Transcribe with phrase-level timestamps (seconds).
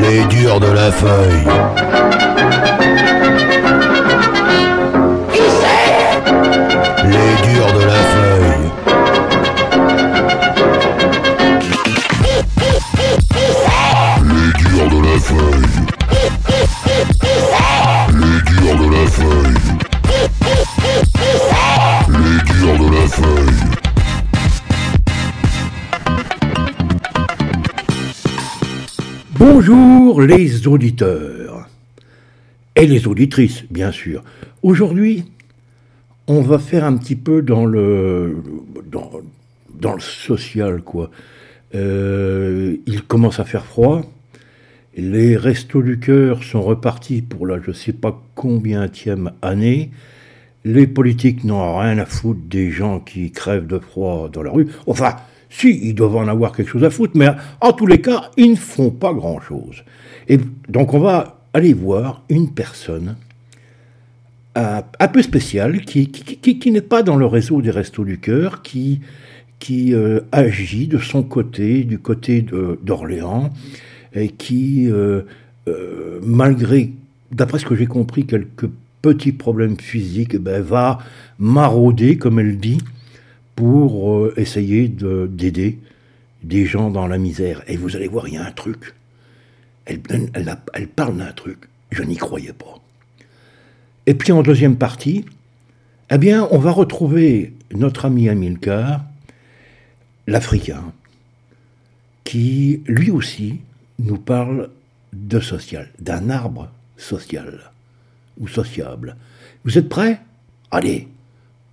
[0.00, 1.81] Les durs de la feuille.
[29.64, 31.68] Bonjour les auditeurs
[32.74, 34.24] et les auditrices, bien sûr.
[34.64, 35.22] Aujourd'hui,
[36.26, 38.42] on va faire un petit peu dans le
[38.90, 41.12] dans, le social, quoi.
[41.76, 44.02] Euh, il commence à faire froid.
[44.96, 49.92] Les restos du cœur sont repartis pour la je sais pas combienième année.
[50.64, 54.66] Les politiques n'ont rien à foutre des gens qui crèvent de froid dans la rue.
[54.88, 55.14] Enfin,
[55.54, 57.28] si, ils doivent en avoir quelque chose à foutre, mais
[57.60, 59.84] en tous les cas, ils ne font pas grand-chose.
[60.28, 63.16] Et donc on va aller voir une personne
[64.54, 68.18] un, un peu spéciale qui, qui, qui- n'est pas dans le réseau des Restos du
[68.18, 69.00] Cœur, qui,
[69.58, 72.44] qui euh, agit de son côté, du côté
[72.82, 73.50] d'Orléans,
[74.14, 75.22] et qui, euh,
[75.68, 76.92] euh, malgré,
[77.30, 78.68] d'après ce que j'ai compris, quelques
[79.00, 80.98] petits problèmes physiques, eh ben, va
[81.38, 82.78] marauder, comme elle dit,
[83.56, 85.78] pour euh, essayer de- d'aider
[86.42, 87.62] des gens dans la misère.
[87.66, 88.94] Et vous allez voir, il y a un truc.
[89.84, 90.00] Elle,
[90.74, 91.58] elle, parle d'un truc,
[91.90, 92.80] je n'y croyais pas.
[94.06, 95.24] Et puis en deuxième partie,
[96.10, 99.04] eh bien, on va retrouver notre ami Amilcar,
[100.26, 100.92] l'Africain,
[102.24, 103.60] qui lui aussi
[103.98, 104.70] nous parle
[105.12, 107.72] de social, d'un arbre social
[108.38, 109.16] ou sociable.
[109.64, 110.20] Vous êtes prêts?
[110.70, 111.08] Allez,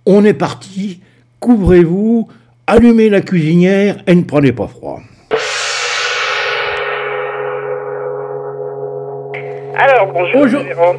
[0.06, 1.00] on est parti,
[1.40, 2.28] couvrez-vous,
[2.66, 5.00] allumez la cuisinière et ne prenez pas froid.
[9.76, 10.40] Alors, bonjour.
[10.42, 10.96] Bonjour.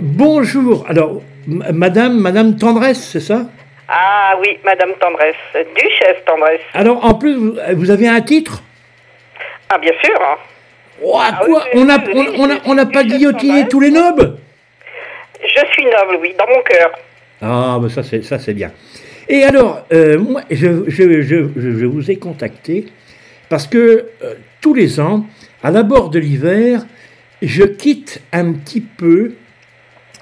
[0.00, 3.46] Bonjour, alors, madame, madame Tendresse, c'est ça?
[3.88, 5.34] Ah oui, Madame Tendresse,
[5.74, 6.60] Duchesse Tendresse.
[6.72, 8.62] Alors, en plus, vous, vous avez un titre?
[9.70, 10.18] Ah, bien sûr.
[10.20, 10.38] Ah
[11.02, 14.36] oui, quoi oui, On n'a on, pas guillotiné tous les nobles?
[15.42, 16.90] Je suis noble, oui, dans mon cœur.
[17.42, 18.70] Ah, mais ça c'est ça c'est bien.
[19.28, 22.86] Et alors, euh, moi, je, vous ai contacté
[23.48, 25.26] parce que euh, tous les ans,
[25.62, 26.86] à l'abord de l'hiver,
[27.42, 29.34] je quitte un petit peu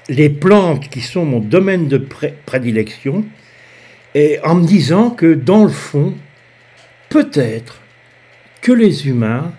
[0.09, 3.25] les plantes qui sont mon domaine de pré- prédilection,
[4.15, 6.13] et en me disant que dans le fond,
[7.09, 7.79] peut-être
[8.61, 9.53] que les humains,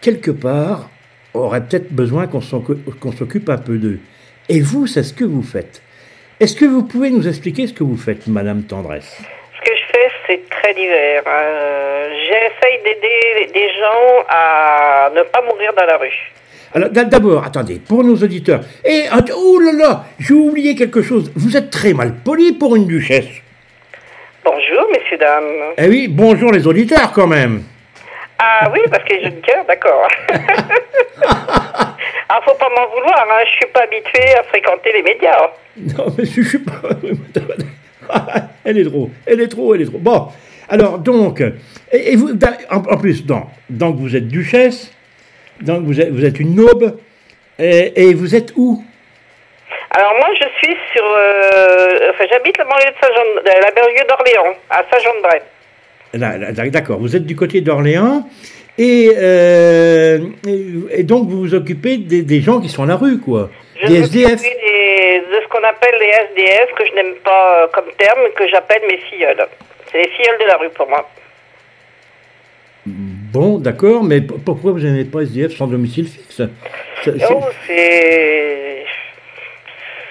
[0.00, 0.90] quelque part,
[1.34, 4.00] auraient peut-être besoin qu'on s'occupe un peu d'eux.
[4.48, 5.82] Et vous, c'est ce que vous faites.
[6.40, 9.14] Est-ce que vous pouvez nous expliquer ce que vous faites, Madame Tendresse?
[9.58, 11.22] Ce que je fais, c'est très divers.
[11.26, 16.32] Euh, J'essaye d'aider des gens à ne pas mourir dans la rue.
[16.72, 18.60] Alors, d'abord, attendez, pour nos auditeurs.
[18.86, 19.02] Et,
[19.36, 21.30] oh là là, j'ai oublié quelque chose.
[21.36, 23.28] Vous êtes très mal poli pour une duchesse.
[24.42, 25.74] Bonjour, messieurs, dames.
[25.76, 27.64] Eh oui, bonjour les auditeurs quand même.
[28.38, 30.08] Ah oui, parce que j'ai le cœur, d'accord.
[32.30, 33.42] ah, faut pas m'en vouloir, hein.
[33.44, 35.50] je suis pas habituée à fréquenter les médias.
[35.76, 36.80] Non, mais je suis pas.
[38.64, 39.98] elle est trop, elle est trop, elle est trop.
[39.98, 40.28] Bon,
[40.68, 42.30] alors donc, et, et vous,
[42.70, 44.92] en, en plus, donc, donc vous êtes duchesse,
[45.62, 46.94] donc vous êtes, vous êtes une noble,
[47.58, 48.84] et, et vous êtes où?
[49.92, 51.02] Alors moi, je suis sur...
[51.04, 53.24] euh, enfin, j'habite la banlieue de Saint-Jean...
[53.42, 55.40] de la banlieue d'Orléans, à Saint-Jean-de-Bray.
[56.70, 58.28] D'accord, vous êtes du côté d'Orléans,
[58.82, 60.18] et, euh,
[60.48, 63.50] et, et donc vous vous occupez des, des gens qui sont à la rue, quoi.
[63.82, 64.40] Je Des SDF.
[64.42, 68.46] des- de ce qu'on appelle les SDF, que je n'aime pas euh, comme terme, que
[68.48, 69.44] j'appelle mes filleuls.
[69.90, 71.08] C'est les filleuls de la rue pour moi.
[72.86, 76.42] Bon, d'accord, mais pourquoi vous n'aimez pas SDF sans domicile fixe?
[77.30, 78.84] Oh, c'est...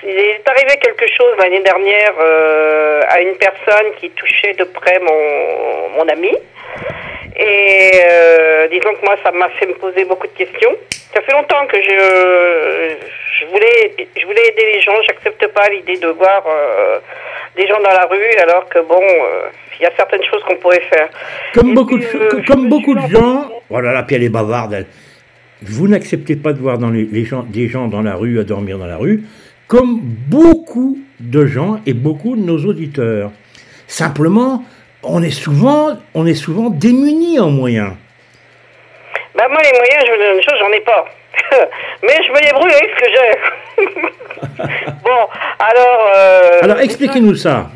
[0.03, 4.99] Il est arrivé quelque chose l'année dernière euh, à une personne qui touchait de près
[4.99, 6.31] mon, mon ami.
[7.35, 10.71] Et euh, disons que moi, ça m'a fait me poser beaucoup de questions.
[11.13, 12.95] Ça fait longtemps que je,
[13.39, 14.91] je, voulais, je voulais aider les gens.
[15.07, 16.99] J'accepte pas l'idée de voir euh,
[17.55, 19.49] des gens dans la rue alors que, bon, euh,
[19.79, 21.09] il y a certaines choses qu'on pourrait faire.
[21.53, 24.23] Comme Et beaucoup, puis, de, comme me beaucoup de gens, oh là là, puis elle
[24.23, 24.85] est bavarde, elle.
[25.61, 28.43] Vous n'acceptez pas de voir dans les, les gens, des gens dans la rue à
[28.43, 29.23] dormir dans la rue,
[29.67, 33.31] comme beaucoup de gens et beaucoup de nos auditeurs.
[33.87, 34.63] Simplement,
[35.03, 37.93] on est souvent, on est souvent démunis en moyens.
[39.35, 41.05] Bah moi les moyens, je vous donne une chose, j'en ai pas.
[42.03, 43.83] Mais je me débrouille avec ce que j'ai.
[45.03, 45.27] bon,
[45.59, 46.11] alors.
[46.15, 47.69] euh, Alors expliquez-nous ça.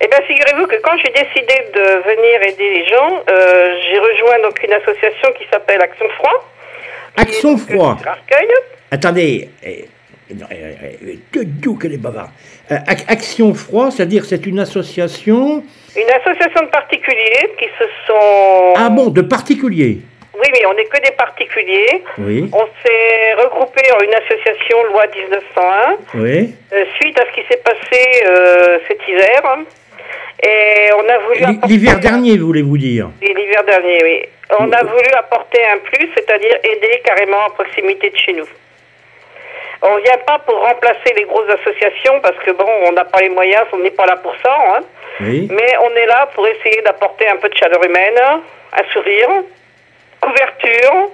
[0.00, 4.38] Eh bien, figurez-vous que quand j'ai décidé de venir aider les gens, euh, j'ai rejoint
[4.44, 6.48] donc une association qui s'appelle Action Froid.
[7.16, 7.96] Action Froid.
[8.92, 9.88] Attendez, eh,
[10.30, 12.30] eh, eh, que d'où qu'elle est bavarde.
[12.70, 15.64] Euh, Ac- Action Froid, c'est-à-dire c'est une association.
[15.96, 18.74] Une association de particuliers qui se sont.
[18.76, 19.98] Ah bon, de particuliers.
[20.34, 22.02] Oui, mais on n'est que des particuliers.
[22.18, 26.54] Oui, On s'est regroupé en une association loi 1901 oui.
[26.72, 29.58] euh, suite à ce qui s'est passé euh, cet hiver.
[30.44, 31.58] Et on a voulu.
[31.66, 34.20] L'hiver dernier, voulez-vous dire Oui, L'hiver dernier, oui.
[34.60, 38.46] On a voulu apporter un plus, c'est-à-dire aider carrément à proximité de chez nous.
[39.80, 43.28] On vient pas pour remplacer les grosses associations parce que bon, on n'a pas les
[43.28, 44.56] moyens, on n'est pas là pour ça.
[44.74, 44.80] Hein.
[45.20, 45.48] Oui.
[45.50, 48.18] Mais on est là pour essayer d'apporter un peu de chaleur humaine,
[48.72, 49.28] un sourire,
[50.20, 51.10] couverture,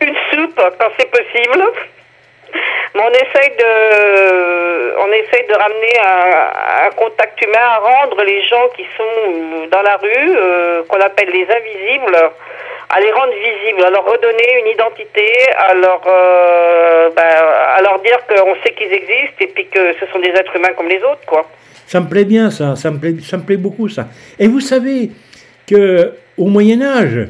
[0.00, 1.64] une soupe quand c'est possible.
[2.94, 8.42] Mais on essaye de, on essaye de ramener un, un contact humain, à rendre les
[8.42, 12.30] gens qui sont dans la rue, euh, qu'on appelle les invisibles,
[12.92, 15.26] à les rendre visibles, à leur redonner une identité,
[15.56, 17.22] à leur, euh, ben,
[17.76, 20.72] à leur dire qu'on sait qu'ils existent et puis que ce sont des êtres humains
[20.76, 21.48] comme les autres, quoi.
[21.86, 22.74] Ça me plaît bien, ça.
[22.76, 24.08] Ça me plaît, ça me plaît beaucoup, ça.
[24.38, 25.10] Et vous savez
[25.66, 27.28] que au Moyen Âge,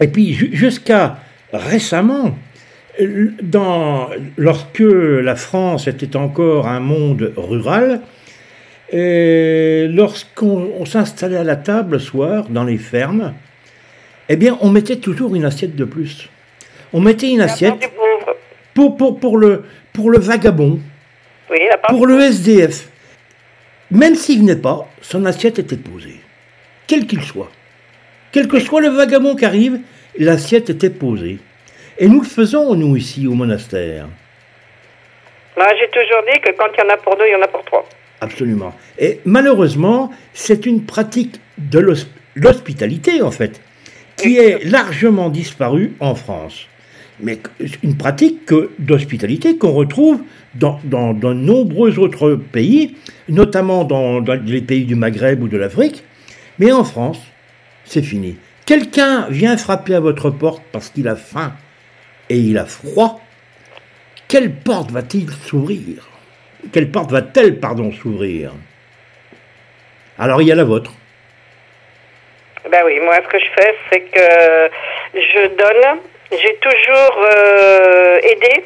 [0.00, 1.16] et puis ju- jusqu'à
[1.52, 2.36] récemment,
[4.38, 8.00] lorsque la France était encore un monde rural,
[8.92, 13.34] lorsqu'on on s'installait à la table le soir dans les fermes,
[14.28, 16.28] eh bien, on mettait toujours une assiette de plus.
[16.92, 17.90] On mettait une La assiette
[18.74, 20.80] pour, pour, pour, le, pour le vagabond,
[21.50, 22.88] Oui, la part pour le SDF.
[23.90, 26.20] Même s'il venait pas, son assiette était posée.
[26.86, 27.50] Quel qu'il soit.
[28.32, 29.78] Quel que soit le vagabond qui arrive,
[30.18, 31.38] l'assiette était posée.
[31.98, 34.06] Et nous le faisons, nous, ici, au monastère.
[35.56, 37.42] Moi, j'ai toujours dit que quand il y en a pour deux, il y en
[37.42, 37.88] a pour trois.
[38.20, 38.74] Absolument.
[38.98, 43.60] Et malheureusement, c'est une pratique de l'hosp- l'hospitalité, en fait,
[44.16, 46.66] qui est largement disparue en France.
[47.20, 47.38] Mais
[47.82, 50.20] une pratique que- d'hospitalité qu'on retrouve
[50.54, 52.96] dans de nombreux autres pays,
[53.28, 56.02] notamment dans, dans les pays du Maghreb ou de l'Afrique.
[56.58, 57.20] Mais en France,
[57.84, 58.36] c'est fini.
[58.66, 61.52] Quelqu'un vient frapper à votre porte parce qu'il a faim
[62.28, 63.20] et il a froid.
[64.28, 66.08] Quelle porte va-t-il s'ouvrir?
[66.72, 68.52] Quelle porte va-t-elle, pardon, s'ouvrir?
[70.18, 70.92] Alors il y a la vôtre.
[72.70, 74.70] Ben oui, moi, ce que je fais, c'est que
[75.14, 75.98] je donne.
[76.32, 78.64] J'ai toujours euh, aidé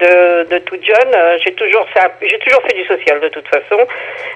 [0.00, 1.14] de, de toute jeune.
[1.44, 1.86] J'ai toujours,
[2.20, 3.80] j'ai toujours fait du social de toute façon,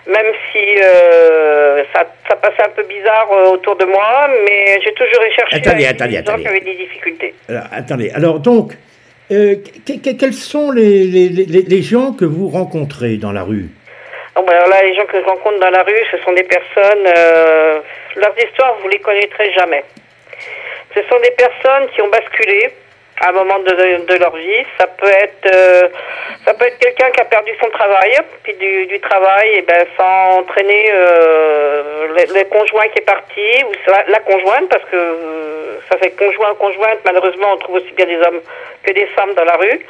[0.06, 4.92] même si euh, ça, ça passait un peu bizarre euh, autour de moi, mais j'ai
[4.94, 7.34] toujours cherché Attendez, à attendez, gens qui avaient des difficultés.
[7.48, 8.74] Alors, attendez, alors donc,
[9.32, 13.42] euh, que- que- quels sont les, les- les- les gens que vous rencontrez dans la
[13.42, 13.66] rue?
[14.36, 17.80] Alors là, les gens que je rencontre dans la rue, ce sont des personnes, euh,
[18.16, 19.84] leurs histoires, vous les connaîtrez jamais.
[20.94, 22.70] Ce sont des personnes qui ont basculé
[23.20, 24.64] à un moment de, de- leur vie.
[24.78, 25.88] Ça peut être, euh,
[26.46, 32.08] être quelqu'un qui a perdu son travail, puis du, travail, et ben, sans entraîner euh,
[32.08, 36.54] le, conjoint qui est parti, ou la, la conjointe, parce que euh, ça fait conjoint,
[36.54, 38.40] conjointe, malheureusement, on trouve aussi bien des hommes
[38.82, 39.80] que des femmes dans la rue.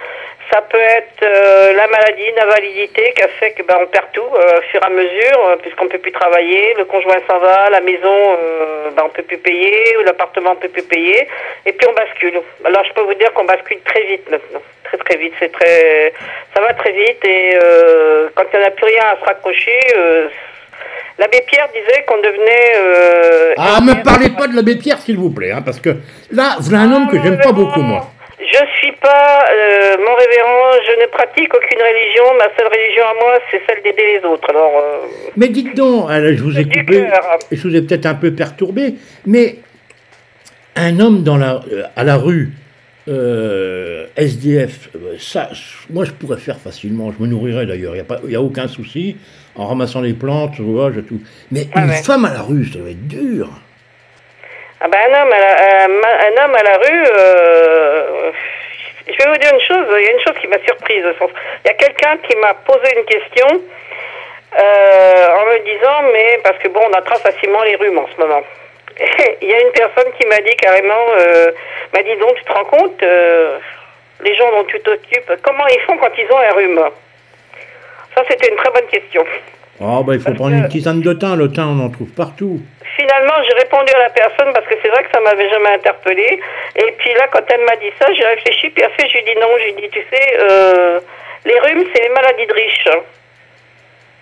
[0.52, 4.06] Ça peut être euh, la maladie, la validité qui a fait que ben, on perd
[4.12, 7.39] tout euh, au fur et à mesure, euh, puisqu'on peut plus travailler, le conjoint s'en
[7.39, 11.29] va, la maison euh, ben, on peut plus payer, ou l'appartement on peut plus payer,
[11.67, 12.41] et puis on bascule.
[12.65, 15.34] Alors je peux vous dire qu'on bascule très vite maintenant, très très vite.
[15.39, 16.13] C'est très,
[16.53, 19.24] ça va très vite et euh, quand il n'y en a plus rien à se
[19.24, 19.79] raccrocher.
[19.96, 20.29] Euh,
[21.19, 23.55] L'abbé Pierre disait qu'on devenait.
[23.58, 25.91] Ah, me parlez pas de l'abbé Pierre, s'il vous plaît, hein, parce que
[26.32, 28.06] là, vous avez un homme que j'aime pas beaucoup, moi.
[28.41, 32.25] Je suis pas euh, mon révérend, je ne pratique aucune religion.
[32.39, 34.49] Ma seule religion à moi, c'est celle d'aider les autres.
[34.49, 35.06] Alors, euh,
[35.37, 37.06] Mais dites donc, alors, je vous ai coupé,
[37.53, 38.94] je vous ai peut-être un peu perturbé,
[39.27, 39.56] mais
[40.75, 42.53] un homme dans la, euh, à la rue,
[44.17, 45.51] SDF, ça,
[45.91, 49.17] moi je pourrais faire facilement, je me nourrirais d'ailleurs, il n'y a, aucun souci,
[49.56, 51.20] en ramassant les plantes, je vois, je tout.
[51.51, 52.03] Mais Ouais, une ouais.
[52.03, 53.49] femme à la rue, ça doit être dur.
[54.81, 58.31] Ah ben, un, homme à la, un, ma- un homme à la rue, euh,
[59.06, 61.05] je vais vous dire une chose, il y a une chose qui m'a surprise.
[61.65, 63.46] Il y a quelqu'un qui m'a posé une question
[64.58, 68.20] euh, en me disant, mais parce que bon, on attrape facilement les rhumes en ce
[68.20, 68.43] moment.
[69.43, 71.51] Il y a une personne qui m'a dit carrément, euh,
[71.94, 73.58] m'a dit donc, tu te rends compte, euh,
[74.22, 76.81] les gens dont tu t'occupes, comment ils font quand ils ont un rhume?
[78.15, 79.25] Ça, c'était une très bonne question.
[79.81, 81.91] Oh, bah, il faut Parce prendre que- une tisane de thym, le thym, on en
[81.91, 82.60] trouve partout.
[83.00, 86.40] Finalement, j'ai répondu à la personne parce que c'est vrai que ça m'avait jamais interpellé.
[86.76, 89.48] Et puis là, quand elle m'a dit ça, j'ai réfléchi, puis après, j'ai dit non.
[89.58, 91.00] J'ai dit, tu sais, euh,
[91.44, 92.88] les rhumes, c'est les maladies de riches.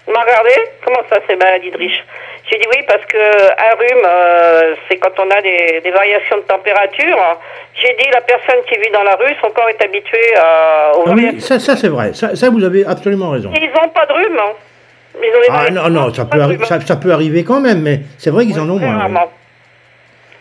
[0.06, 0.52] Il m'a regardé,
[0.84, 2.02] comment ça, c'est maladies de riches?
[2.50, 6.38] J'ai dit oui, parce que un rhume, euh, c'est quand on a des, des variations
[6.38, 7.18] de température.
[7.74, 11.04] J'ai dit, la personne qui vit dans la rue, son corps est habitué à, aux
[11.04, 11.40] variations.
[11.40, 12.14] ça, ça c'est vrai.
[12.14, 13.50] Ça, ça, vous avez absolument raison.
[13.54, 14.38] Ils n'ont pas de rhume.
[14.38, 14.52] hein.
[15.50, 16.56] Ah non, non, ça peut, hein.
[16.64, 18.96] ça, ça peut arriver quand même, mais c'est vrai qu'ils en ont moins.
[18.98, 19.30] rarement.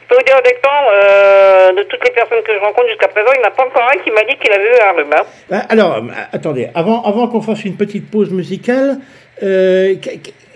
[0.04, 3.28] Je peux vous dire honnêtement, euh, de toutes les personnes que je rencontre jusqu'à présent,
[3.36, 5.14] il n'y en a pas encore un qui m'a dit qu'il avait eu un rhume.
[5.52, 5.62] hein.
[5.70, 9.00] Alors, euh, attendez, avant, avant qu'on fasse une petite pause musicale,
[9.44, 9.96] euh,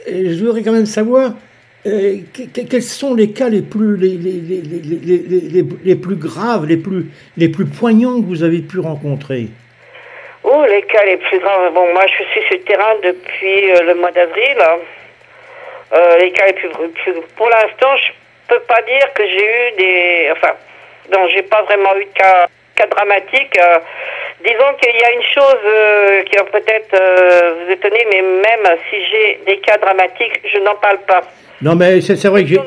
[0.07, 1.31] je voudrais quand même savoir
[1.87, 6.65] euh, que- que- quels sont les cas les plus, les- les- les- les plus graves,
[6.67, 9.47] les plus, les plus poignants que vous avez pu rencontrer?
[10.43, 11.71] Oh, les cas les plus graves.
[11.73, 14.57] Bon, moi, je suis sur le terrain depuis euh, le mois d'avril.
[15.93, 18.11] Euh, les cas les plus, plus- Pour l'instant, je
[18.47, 20.29] peux pas dire que j'ai eu des.
[20.31, 20.53] Enfin,
[21.13, 23.57] non, j'ai pas vraiment eu de cas, cas dramatiques.
[23.59, 23.79] euh.
[24.43, 26.95] disons qu'il y a une chose euh, qui va peut-être
[27.65, 31.21] vous étonner, mais même si j'ai des cas dramatiques, je n'en parle pas.
[31.61, 32.59] Non, mais c'est vrai que j'ai.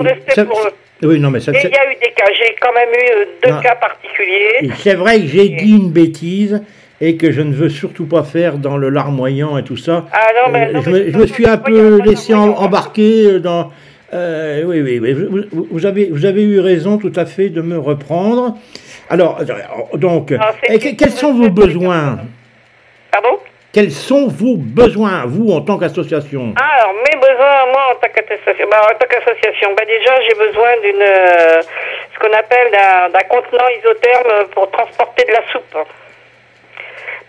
[1.03, 2.27] Oui, non, mais ça- il y a eu des cas.
[2.33, 3.61] J'ai quand même eu deux Non.
[3.61, 4.71] cas particuliers.
[4.79, 6.63] c'est vrai que j'ai dit une bêtise
[7.07, 10.07] et que je ne veux surtout pas faire dans le larmoyant et tout ça.
[10.13, 12.55] Ah non, mais, Euh, non, je, mais me, je me suis un peu laissé en-
[12.57, 13.71] embarquer dans.
[14.15, 15.47] euh, oui, oui, oui.
[15.71, 18.57] Vous, avez, vous avez eu raison tout à fait de me reprendre.
[19.11, 22.19] Alors, euh, donc, Non, c'est et que- quels sont vos besoins?
[23.13, 23.39] Pardon?
[23.73, 26.55] Quels sont vos besoins, vous, en tant qu'association?
[26.57, 30.37] Ah, alors, mes besoins, moi, en tant qu'association, bah, en tant qu'association, bah, déjà, j'ai
[30.47, 31.61] besoin d'une, euh,
[32.15, 32.71] ce qu'on appelle
[33.13, 35.77] d'un contenant isotherme pour transporter de la soupe.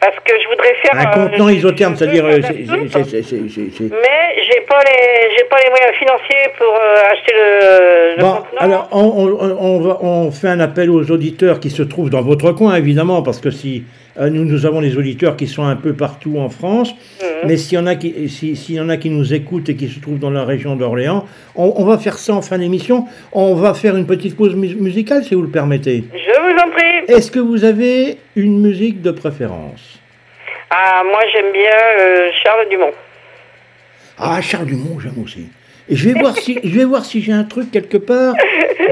[0.06, 0.94] Parce que je voudrais faire...
[0.94, 2.26] Un euh, contenant isotherme, c'est-à-dire.
[2.26, 2.42] Mais j'ai
[4.68, 8.60] pas les, j'ai pas les moyens financiers pour euh, acheter le, le Bon, contenant.
[8.60, 12.22] alors on, on- on va- on fait un appel aux auditeurs qui se trouvent dans
[12.22, 13.84] votre coin, évidemment, parce que si
[14.20, 17.28] euh, nous, nous avons des auditeurs qui sont un peu partout en France, Mhm.
[17.48, 19.76] mais s'il y en a qui, si- s'il y en a qui nous écoutent et
[19.76, 23.06] qui se trouvent dans la région d'Orléans, on, va faire ça en fin d'émission.
[23.34, 26.04] On va faire une petite pause mu- musicale, si vous le permettez.
[26.14, 26.36] Je.
[27.08, 30.00] Est-ce que vous avez une musique de préférence?
[30.70, 32.92] Ah, moi, j'aime bien euh, Charles Dumont.
[34.18, 35.48] Ah, Charles Dumont, j'aime aussi.
[35.88, 38.34] Et je vais voir si je vais voir si j'ai un truc quelque part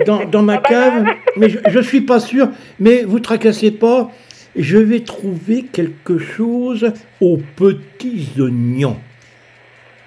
[0.05, 1.05] dans, dans ma cave,
[1.38, 2.50] mais je, je suis pas sûr.
[2.79, 4.12] Mais vous tracassez pas,
[4.55, 9.00] je vais trouver quelque chose aux petits oignons.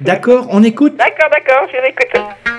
[0.00, 0.96] D'accord On écoute?
[0.96, 2.55] D'accord, d'accord, je vous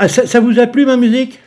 [0.00, 1.38] Bon, ça, ça vous a plu ma musique?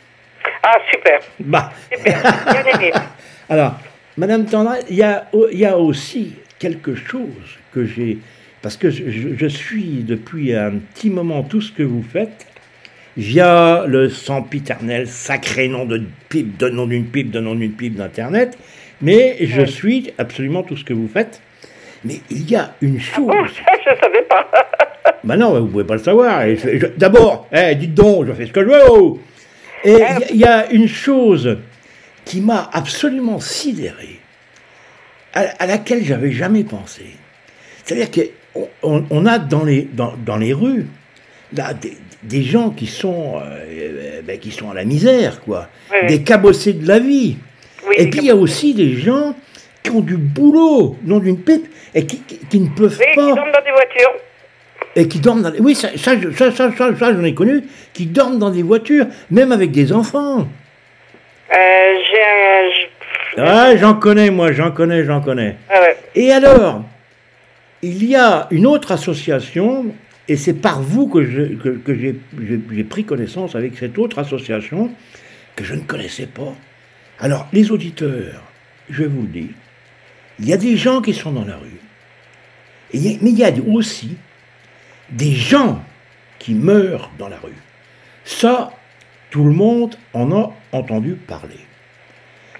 [0.62, 1.72] Ah, super, Bah.
[1.92, 2.92] super, bien aimé.
[3.48, 3.74] Alors,
[4.16, 8.18] Madame Tendra, il y a, il y a aussi quelque chose que j'ai,
[8.60, 9.04] parce que je,
[9.36, 12.46] je- suis depuis un petit moment tout ce que vous faites,
[13.16, 17.94] via le sempiternel sacré nom de pipe, de nom d'une pipe, de nom d'une pipe
[17.96, 18.56] d'Internet,
[19.00, 21.40] mais je suis absolument tout ce que vous faites.
[22.04, 23.28] Mais il y a une chose.
[23.30, 24.48] Oh, ça, je savais pas.
[25.24, 26.42] Ben non, vous pouvez pas le savoir.
[26.42, 29.20] Et je- D'abord, eh, dites donc, je fais ce que je veux.
[29.84, 31.58] Et il y a- il y, a une chose
[32.24, 34.18] qui m'a absolument sidéré,
[35.34, 37.04] à, à laquelle j'avais jamais pensé.
[37.84, 38.10] C'est-à-dire
[38.52, 40.86] qu'on on, on a dans les, dans, dans les rues
[41.56, 45.68] là, des, des gens qui sont, euh, euh, ben, qui sont à la misère, quoi.
[45.90, 46.08] Oui, oui.
[46.08, 47.36] Des cabossés de la vie.
[47.88, 49.34] Oui, et puis il y a aussi des gens
[49.82, 53.16] qui ont du boulot, non d'une pipe, et qui, qui- qui ne peuvent Oui, qui
[53.16, 54.12] pas dorment dans des voitures.
[54.96, 55.60] et qui dorment dans les...
[55.60, 57.62] Oui, ça, ça, ça, ça, j'en ai connu,
[57.92, 60.46] qui dorment dans des voitures, même avec des enfants.
[61.52, 61.94] Euh,
[63.38, 65.56] Ah, j'en connais, moi, j'en connais, j'en connais.
[65.70, 65.96] Ah ouais.
[66.14, 66.82] Et alors,
[67.82, 69.86] il y a une autre association,
[70.28, 72.14] et c'est par vous que je- que, que j'ai
[72.72, 74.90] j'ai pris connaissance avec cette autre association
[75.56, 76.52] que je ne connaissais pas.
[77.18, 78.42] Alors, les auditeurs,
[78.90, 79.50] je vous le dis,
[80.42, 81.78] il y a des gens qui sont dans la rue,
[82.92, 84.16] Et mais il y a aussi
[85.08, 85.80] des gens
[86.38, 87.56] qui meurent dans la rue.
[88.24, 88.72] Ça,
[89.30, 91.56] tout le monde en a entendu parler.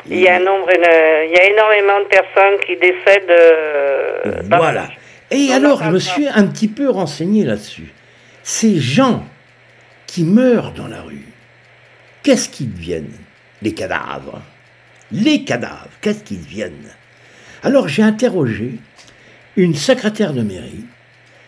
[0.09, 3.31] Il y a un nombre, une- il y a énormément de personnes qui décèdent.
[3.31, 4.89] euh, Voilà.
[5.31, 7.93] Et alors, je me suis un petit peu renseigné là-dessus.
[8.43, 9.25] Ces gens
[10.07, 11.27] qui meurent dans la rue,
[12.23, 13.17] qu'est-ce qu'ils deviennent
[13.61, 14.41] Les cadavres?
[15.12, 16.89] Les cadavres, qu'est-ce qu'ils deviennent?
[17.62, 18.73] Alors, j'ai interrogé
[19.57, 20.85] une secrétaire de mairie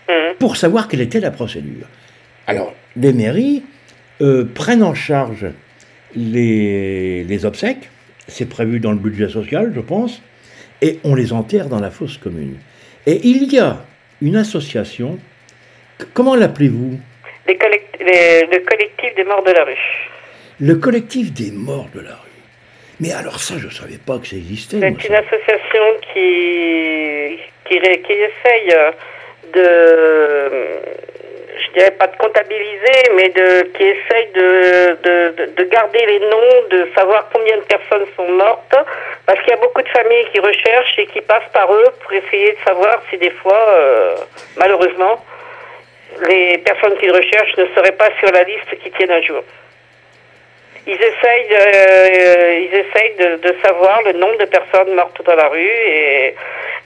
[0.09, 0.35] Mhm.
[0.39, 1.87] pour savoir quelle était la procédure.
[2.47, 3.63] Alors, les mairies
[4.21, 5.47] euh, prennent en charge
[6.15, 7.89] les, les obsèques,
[8.29, 10.23] c'est prévu dans le budget social, je pense,
[10.83, 12.57] et on les enterre dans la fosse commune.
[13.07, 13.83] Et il y a
[14.21, 15.19] une association,
[16.13, 17.01] comment l'appelez-vous?
[17.47, 17.55] Le
[18.61, 19.73] collectif des morts de la rue.
[20.61, 22.31] Le collectif des morts de la rue.
[23.01, 24.79] Mais alors ça, je ne savais pas que ça existait.
[24.81, 25.19] C'est une ça.
[25.19, 28.75] association qui, qui, qui essaye
[29.53, 30.51] de,
[31.59, 36.21] je dirais pas de comptabiliser, mais de, qui essaye de, de, de- de garder les
[36.21, 38.75] noms, de savoir combien de personnes sont mortes,
[39.27, 42.13] parce qu'il y a beaucoup de familles qui recherchent et qui passent par eux pour
[42.13, 44.15] essayer de savoir si des fois, euh,
[44.57, 45.25] malheureusement,
[46.29, 49.43] les personnes qu'ils recherchent ne seraient pas sur la liste qui tiennent à jour.
[50.87, 55.35] Ils essayent, de, euh, ils essayent de, de savoir le nombre de personnes mortes dans
[55.35, 56.35] la rue et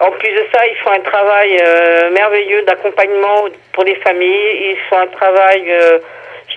[0.01, 4.71] en plus de ça, ils font un travail euh, merveilleux d'accompagnement pour les familles.
[4.71, 5.99] Ils font un travail, euh,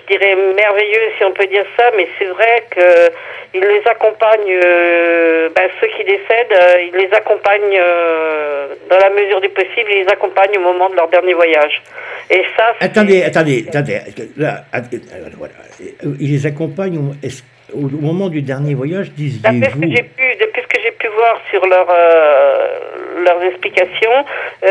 [0.08, 3.10] je dirais, merveilleux si on peut dire ça, mais c'est vrai que
[3.54, 9.10] ils les accompagnent, euh, ben, ceux qui décèdent, euh, ils les accompagnent euh, dans la
[9.10, 11.82] mesure du possible, ils les accompagnent au moment de leur dernier voyage.
[12.30, 14.00] Et ça, Attendez, attendez, attendez.
[14.38, 16.14] Là, euh.
[16.18, 17.42] Ils les accompagnent au, est-ce-
[17.74, 21.06] au moment du dernier voyage, D'après ce que j'ai pu, depuis ce que j'ai pu
[21.16, 24.18] voir sur leur, euh, leurs explications,
[24.64, 24.68] euh,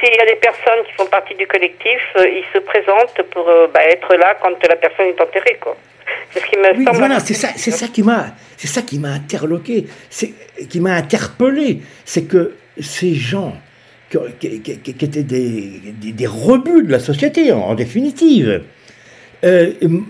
[0.00, 3.44] s'il y a des personnes qui font partie du collectif, euh, ils se présentent pour
[3.72, 5.76] bah, être là quand la personne est enterrée, quoi.
[6.30, 8.26] C'est ce qui me Oui, voilà, c'est ça, c'est ça qui m'a,
[8.56, 10.32] c'est ça qui m'a interloqué, c'est
[10.68, 13.54] qui m'a interpellé, c'est que ces gens
[14.10, 18.62] qui, qui- qui- qui étaient des, des, des rebuts de la société, en, en définitive,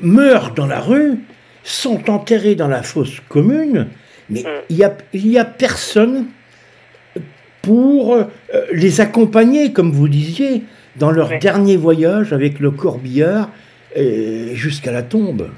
[0.03, 1.19] meurent dans la rue,
[1.65, 3.89] sont enterrés dans la fosse commune,
[4.31, 4.47] mais Mm.
[4.71, 6.27] il y a, y a personne
[7.63, 8.25] pour euh,
[8.73, 10.63] les accompagner, comme vous disiez,
[10.97, 11.39] dans leur Oui.
[11.39, 13.49] dernier voyage avec le corbillard
[13.97, 15.49] euh, jusqu'à la tombe.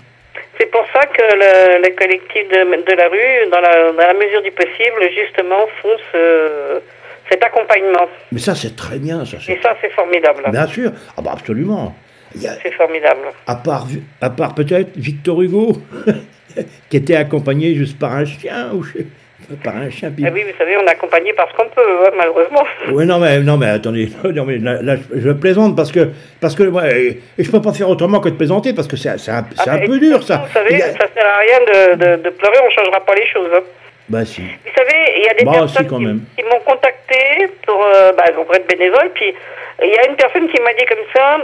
[0.58, 4.14] C'est pour ça que le, le collectif de, de la rue, dans la, dans la
[4.14, 6.80] mesure du possible, justement, font ce,
[7.30, 8.06] cet accompagnement.
[8.32, 9.38] Mais ça, c'est très bien, ça.
[9.48, 10.44] Et ça, c'est formidable.
[10.50, 10.92] Bien sûr.
[11.16, 11.94] Ah bah absolument.
[12.40, 13.20] C'est formidable.
[13.46, 13.86] à part,
[14.20, 15.76] à part peut-être Victor Hugo,
[16.90, 19.02] qui était accompagné juste par un chien, ou je-
[19.62, 20.10] par un chien.
[20.24, 22.64] Ah oui, vous savez, on est accompagné parce qu'on peut, hein, malheureusement.
[22.92, 26.08] Ouais, non mais non mais attendez, non mais là, là, je, plaisante parce que
[26.40, 29.10] parce que moi, euh, je peux pas faire autrement que de plaisanter parce que c'est
[29.10, 30.44] un, Ah, un mais peu dur ça.
[30.46, 33.26] Vous savez, a- ça sert à rien de, de, de pleurer, on changera pas les
[33.26, 33.50] choses.
[33.54, 33.60] hein.
[34.08, 34.40] Bah si.
[34.42, 36.20] Vous savez, il y a des Bah, personnes si, quand qui, même.
[36.36, 39.34] qui m'ont contacté pour, euh, bah, pour être bénévole, puis
[39.82, 41.38] il y a une personne qui m'a dit comme ça,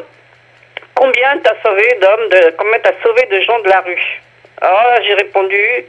[0.95, 4.21] combien t'as sauvé d'hommes, de, combien t'as sauvé de gens de la rue?
[4.61, 5.85] Alors là, j'ai répondu,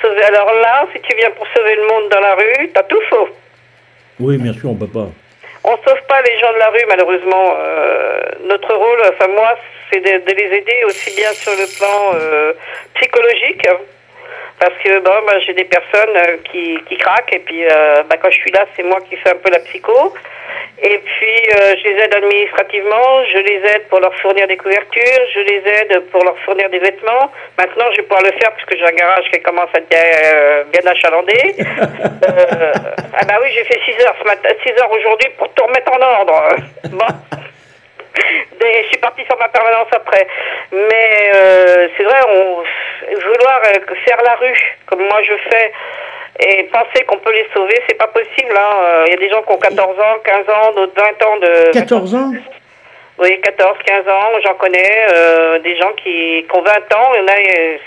[0.00, 3.00] sauver, alors là, si tu viens pour sauver le monde dans la rue, t'as tout
[3.08, 3.28] faux.
[4.20, 5.08] Oui, bien sûr, on peut pas.
[5.64, 7.54] On sauve pas les gens de la rue, malheureusement.
[7.56, 9.56] Euh, notre rôle, enfin moi,
[9.90, 12.52] c'est de, de les aider aussi bien sur le plan euh,
[12.94, 13.78] psychologique, hein,
[14.62, 18.14] parce que bon, bah, j'ai des personnes euh, qui, qui craquent, et puis euh, bah,
[18.22, 20.14] quand je suis là, c'est moi qui fais un peu la psycho.
[20.84, 25.26] Et puis, euh, je les aide administrativement, je les aide pour leur fournir des couvertures,
[25.34, 27.30] je les aide pour leur fournir des vêtements.
[27.58, 30.64] Maintenant, je vais pouvoir le faire puisque j'ai un garage qui commence à être euh,
[30.72, 31.56] bien achalandé.
[32.22, 32.72] Euh,
[33.14, 35.90] ah bah oui, j'ai fait 6 heures ce matin, 6 heures aujourd'hui pour tout remettre
[35.90, 36.56] en ordre.
[36.84, 37.06] Bon.
[38.60, 40.26] Je suis partie sur ma permanence après.
[40.72, 42.62] Mais euh, c'est vrai, on,
[43.14, 45.72] vouloir euh, faire la rue comme moi je fais
[46.40, 48.56] et penser qu'on peut les sauver, c'est pas possible.
[48.56, 48.76] hein.
[48.82, 51.36] Euh, Il y a des gens qui ont 14 ans, 15 ans, d'autres 20 ans
[51.38, 51.70] de...
[51.72, 52.30] 14 ans?
[53.18, 55.06] Oui, 14, 15 ans, j'en connais.
[55.12, 57.78] euh, des gens qui, qui ont 20 ans, il y en a...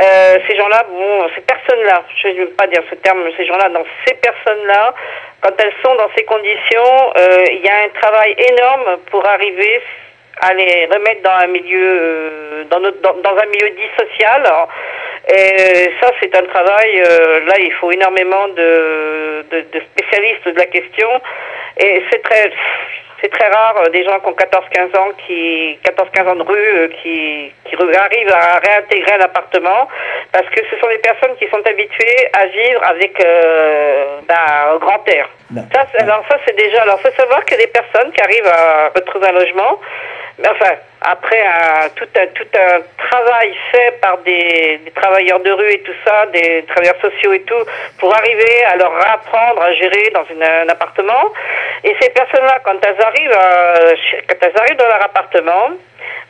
[0.00, 3.68] euh, ces gens-là, bon, ces personnes-là, je ne veux pas dire ce terme, ces gens-là,
[3.70, 4.94] dans ces personnes-là,
[5.42, 9.80] quand elles sont dans ces conditions, euh, il y a un travail énorme pour arriver
[10.42, 14.42] à les remettre dans un milieu, euh, dans, notre- dans un milieu dit social.
[14.46, 14.68] Alors,
[15.28, 17.02] Et ça, c'est un travail.
[17.02, 21.10] euh, là, il faut énormément de, de, de spécialistes de la question,
[21.78, 22.50] et c'est très
[23.20, 26.56] c'est très rare euh, des gens qui ont 14-15 ans, qui 14-15 ans de rue,
[26.56, 29.88] euh, qui, qui arrivent à réintégrer un appartement,
[30.32, 35.06] parce que ce sont des personnes qui sont habituées à vivre avec euh, bah, grand
[35.08, 35.28] air.
[35.50, 35.62] Non.
[35.72, 36.82] Ça, alors ça c'est déjà.
[36.82, 39.80] Alors faut savoir que des personnes qui arrivent à retrouver un logement,
[40.48, 45.80] enfin après un, tout un tout un travail fait par des, travailleurs de rue et
[45.80, 47.64] tout ça, des travailleurs sociaux et tout,
[47.98, 51.32] pour arriver à leur apprendre à gérer dans un appartement.
[51.84, 53.94] Et ces personnes-là, quand elles arrivent, à-
[54.28, 55.70] quand elles arrivent dans leur appartement,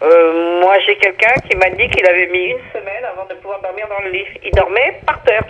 [0.03, 3.61] euh, moi j'ai quelqu'un qui m'a dit qu'il avait mis une semaine avant de pouvoir
[3.61, 4.27] dormir dans le lit.
[4.45, 5.43] Il dormait par terre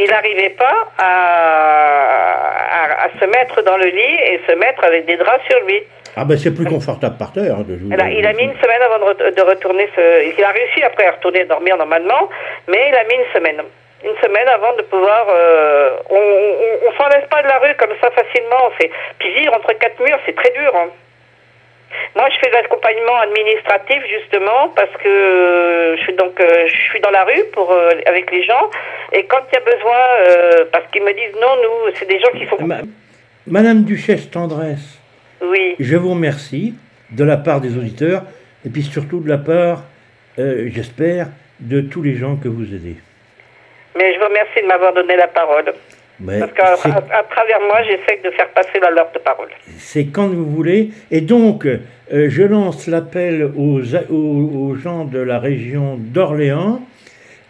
[0.00, 1.04] il n'arrivait pas à,
[2.82, 5.82] à- à se mettre dans le lit et se mettre avec des draps sur lui.
[6.18, 7.54] Ah ben c'est plus confortable par terre.
[7.58, 7.90] hein, de jouer.
[7.92, 10.34] Eh ben, il a mis une semaine avant de, re- de retourner ce...
[10.36, 12.28] Il a réussi après à retourner dormir normalement,
[12.66, 13.62] mais il a mis une semaine.
[14.04, 15.26] Une semaine avant de pouvoir...
[15.30, 16.22] euh, on
[16.88, 18.70] on s'en laisse pas de la rue comme ça facilement.
[19.18, 20.72] Puis vivre entre quatre murs, c'est très dur.
[20.74, 20.88] hein.
[22.16, 27.00] Moi, je fais de l'accompagnement administratif justement parce que je suis donc euh, je suis
[27.00, 28.68] dans la rue pour euh, avec les gens
[29.12, 32.18] et quand il y a besoin, euh, parce qu'ils me disent non, nous, c'est des
[32.20, 32.80] gens qui sont Ma-
[33.46, 34.97] Madame Duchesse Tendresse,
[35.42, 35.74] oui.
[35.78, 36.74] je vous remercie
[37.10, 38.24] de la part des auditeurs
[38.66, 39.84] et puis surtout de la part,
[40.38, 41.28] euh, j'espère,
[41.60, 42.96] de tous les gens que vous aidez.
[43.96, 45.72] Mais je vous remercie de m'avoir donné la parole.
[46.20, 49.18] Mais Parce qu'à c'est- à- à travers moi, j'essaie de faire passer la leur de
[49.20, 49.48] parole.
[49.78, 50.90] c'est quand vous voulez.
[51.12, 51.78] Et donc, euh,
[52.10, 56.80] je lance l'appel aux, aux gens de la région d'Orléans.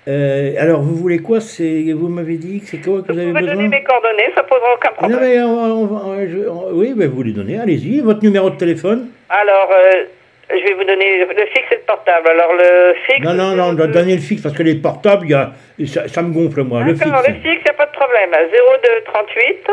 [0.09, 1.41] Euh, alors, vous voulez quoi?
[1.41, 3.55] C'est Vous m'avez dit que c'est quoi que vous avez Vous pouvez besoin?
[3.57, 5.21] donner mes coordonnées, ça posera aucun Non, problème.
[5.21, 7.59] mais on va- on va- on- je- on- Oui, ben, vous les donnez.
[7.59, 9.09] Allez-y, votre numéro de téléphone?
[9.29, 10.05] Alors, euh,
[10.51, 12.27] je vais vous donner le fixe et le portable.
[12.29, 13.21] Alors, le fixe.
[13.27, 15.51] Non, non, non, c'est- donnez le fixe parce que les portables, y a,
[15.87, 16.83] ça, ça me gonfle, moi.
[16.85, 17.05] Le fixe.
[17.07, 18.31] le fixe, il n'y a pas de problème.
[18.33, 19.67] 02 38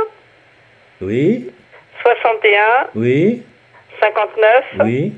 [1.02, 1.50] Oui,
[2.04, 3.42] 61 oui,
[4.02, 5.14] 59 oui.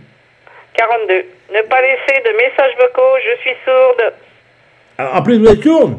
[0.75, 1.23] 42.
[1.56, 4.13] Ne pas laisser de messages vocaux, je suis sourde.
[4.98, 5.98] Ah, En plus, vous êtes sourde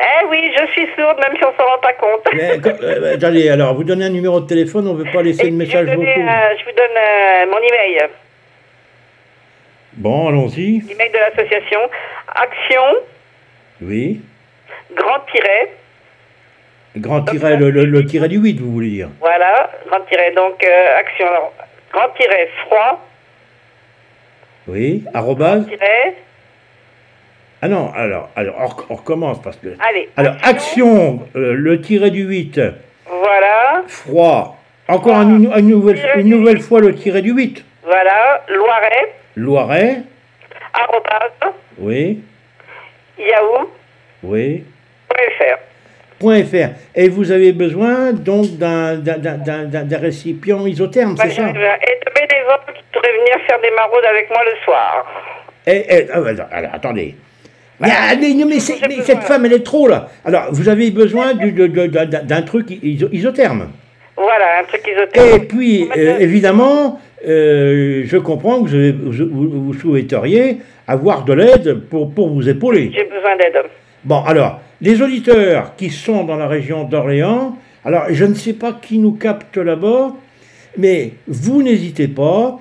[0.00, 2.26] Eh oui, je suis sourde, même si on s'en rend pas compte.
[2.34, 5.22] Mais, quand- euh, Attendez, alors, vous donnez un numéro de téléphone, on ne veut pas
[5.22, 6.02] laisser Et de message vocaux.
[6.02, 8.08] euh, je vous donne euh, mon email.
[9.94, 10.80] Bon, allons-y.
[10.88, 11.80] L'email de l'association.
[12.34, 12.82] Action,
[13.80, 14.20] Oui.
[14.94, 15.72] grand tiret,
[16.98, 19.08] Grand tiret, le, le, le tiret du 8, vous voulez dire.
[19.20, 21.52] voilà, grand tiret, donc euh, action, alors,
[21.92, 23.06] grand tiret, froid,
[24.68, 25.04] Oui.
[25.14, 25.66] Arrobase.
[25.66, 26.14] tiret,
[27.62, 29.68] Ah non, alors, alors on, rec- on recommence parce que.
[29.88, 30.08] allez.
[30.16, 32.60] Alors, action, euh, le tiret du 8,
[33.08, 34.56] Voilà, froid.
[34.88, 37.64] Encore un- une, nouvelle, une nouvelle fois le tiret du 8.
[37.84, 39.96] voilà, Loiret, Loiret.
[40.74, 42.20] arrobase, Oui.
[43.18, 43.66] yahoo.fr.
[44.22, 44.64] Oui.
[46.18, 46.68] Point .fr.
[46.94, 49.02] Et vous avez besoin donc d'un
[50.00, 51.48] récipient isotherme, c'est ça?
[51.48, 55.06] Et de bénévoles qui pourraient venir faire des maraudes avec moi le soir.
[55.66, 57.14] Eh, eh, ah, alors, alors, attendez.
[57.80, 60.08] Mais, ah, mais, non, cette femme, elle est trop là.
[60.24, 63.68] Alors, vous avez besoin d'un truc iso- isotherme.
[64.16, 65.48] Voilà, un truc Et isothermique.
[65.48, 72.48] puis, euh, évidemment, euh, je comprends que vous souhaiteriez avoir de l'aide pour, pour vous
[72.48, 72.90] épauler.
[72.94, 73.62] J'ai besoin d'aide.
[74.04, 78.72] Bon, alors, les auditeurs qui sont dans la région d'Orléans, alors je ne sais pas
[78.80, 80.12] qui nous capte là-bas,
[80.78, 82.58] mais vous n'hésitez pas.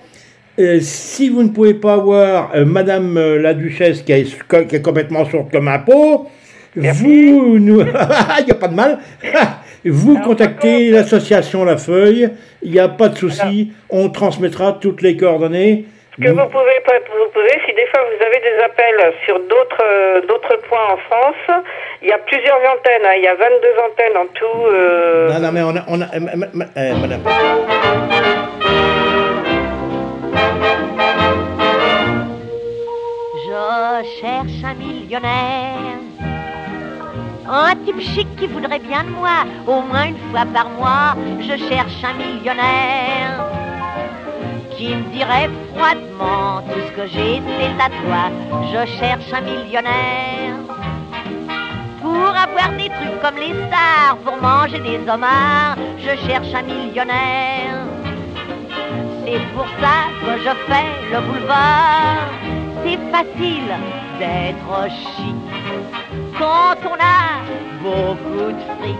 [0.57, 4.23] Euh, si vous ne pouvez pas avoir euh, Madame euh, la Duchesse qui est,
[4.67, 6.29] qui est complètement sourde comme un pot,
[6.75, 7.81] vous nous...
[8.39, 8.99] Il n'y a pas de mal.
[9.85, 12.29] vous Alors, contactez l'association La Feuille,
[12.61, 15.85] il n'y a pas de souci, on transmettra toutes les coordonnées
[16.17, 19.83] Ce que vous pouvez vous poser, si des fois vous avez des appels sur d'autres
[19.83, 21.61] euh, d'autres points en France,
[22.01, 23.05] il y a plusieurs antennes.
[23.05, 23.15] hein.
[23.17, 25.33] Il y a 22 antennes en tout.
[25.33, 25.83] Non, non, mais on a.
[25.87, 28.34] On euh, madame.
[34.03, 35.99] Cherche un millionnaire,
[37.47, 41.15] un type chic qui voudrait bien de moi, au moins une fois par mois.
[41.39, 43.45] Je cherche un millionnaire
[44.71, 48.31] qui me dirait froidement tout ce que j'ai, c'est à toi.
[48.71, 50.55] Je cherche un millionnaire
[52.01, 55.77] pour avoir des trucs comme les stars, pour manger des homards.
[55.99, 57.85] Je cherche un millionnaire.
[59.25, 62.64] C'est pour ça que je fais le boulevard.
[62.85, 63.73] C'est facile
[64.19, 65.35] d'être chic
[66.37, 67.41] quand on a
[67.81, 68.97] beaucoup de fric.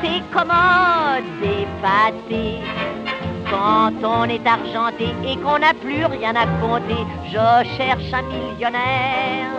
[0.00, 2.58] C'est commode d'épater
[3.50, 7.04] quand on est argenté et qu'on n'a plus rien à compter.
[7.26, 9.50] Je cherche un millionnaire.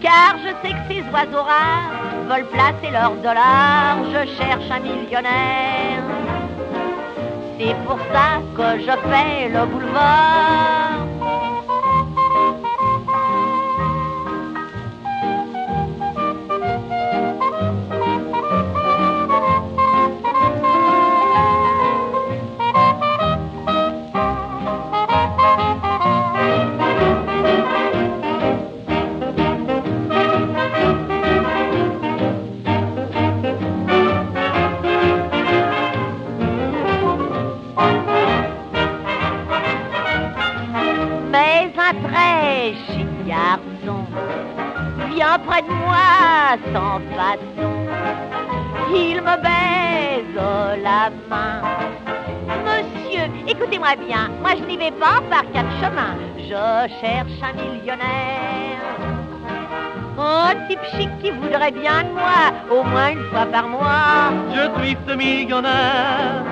[0.00, 1.92] Car je sais que ces oiseaux rares
[2.28, 3.98] veulent placer leurs dollars.
[4.12, 6.02] Je cherche un millionnaire.
[7.60, 10.66] C'est pour ça que je fais le boulevard.
[45.38, 47.72] Près de moi sans façon.
[48.94, 51.62] Il me baise la main.
[52.64, 56.16] Monsieur, écoutez-moi bien, moi je n'y vais pas par quatre chemins.
[56.38, 58.66] Je cherche un millionnaire.
[60.18, 64.32] Un type chic qui voudrait bien de moi, au moins une fois par mois.
[64.54, 66.44] Je suis ce millionnaire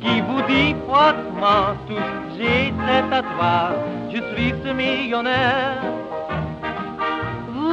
[0.00, 3.72] qui vous dit froidement tout j'ai, c'est à toi.
[4.12, 5.82] Je suis ce millionnaire,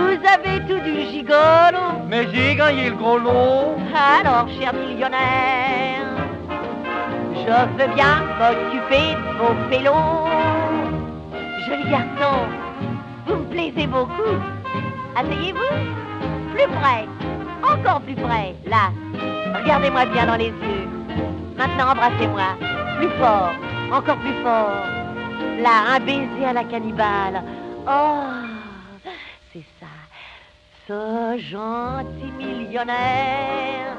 [0.01, 1.83] Vous avez tout du gigolo.
[2.09, 3.77] mais j'ai gagné le gros lot.
[3.93, 6.07] Alors, cher millionnaire,
[7.35, 10.27] je veux bien m'occuper de vos pélos.
[11.67, 12.35] Joli garçon,
[13.27, 14.35] vous me plaisez beaucoup.
[15.15, 15.75] Asseyez-vous.
[16.53, 17.05] Plus près.
[17.63, 18.55] Encore plus près.
[18.65, 18.91] Là.
[19.61, 20.87] Regardez-moi bien dans les yeux.
[21.57, 22.49] Maintenant, embrassez-moi.
[22.97, 23.51] Plus fort.
[23.93, 24.83] Encore plus fort.
[25.61, 27.43] Là, un baiser à la cannibale.
[27.87, 28.50] Oh.
[30.91, 33.95] Ce gentil millionnaire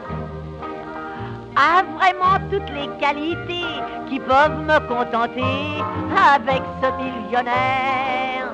[1.56, 5.80] a vraiment toutes les qualités qui peuvent me contenter
[6.34, 8.52] avec ce millionnaire.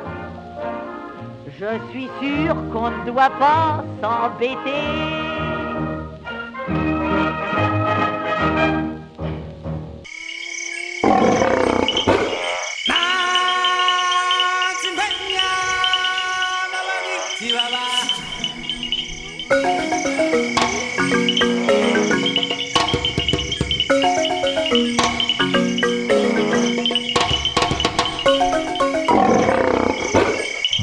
[1.59, 5.49] Je suis sûr qu'on ne doit pas s'embêter.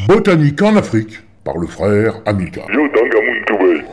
[0.07, 1.13] Botanique en Afrique,
[1.43, 2.65] par le frère Amilcar.
[2.71, 3.85] Yo Tangamuntube.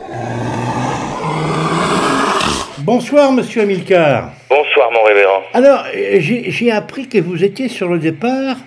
[2.79, 4.29] Bonsoir, monsieur Amilcar.
[4.49, 5.41] Bonsoir, mon révérend.
[5.53, 8.57] Alors, j'ai appris que vous étiez sur le départ.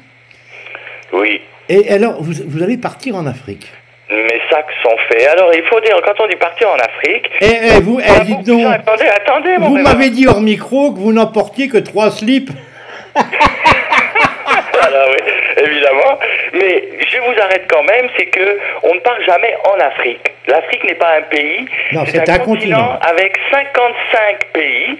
[1.12, 3.66] Oui, Et alors, vous, vous allez partir en Afrique.
[4.11, 5.28] mes sacs sont faits.
[5.28, 7.30] Alors, il faut dire, quand on dit partir en Afrique...
[7.40, 10.40] Et, et vous, eh, Ah, dites vous- donc, Attendez, attendez, mon vous m'avez dit hors
[10.40, 12.50] micro que vous n'emportiez que trois slips.
[14.82, 16.18] Alors, oui, évidemment.
[16.52, 20.32] Mais je vous arrête quand même, c'est que on ne part jamais en Afrique.
[20.46, 21.66] L'Afrique n'est pas un pays.
[21.92, 22.98] Non, c'est un continent.
[23.02, 24.98] avec 55 pays.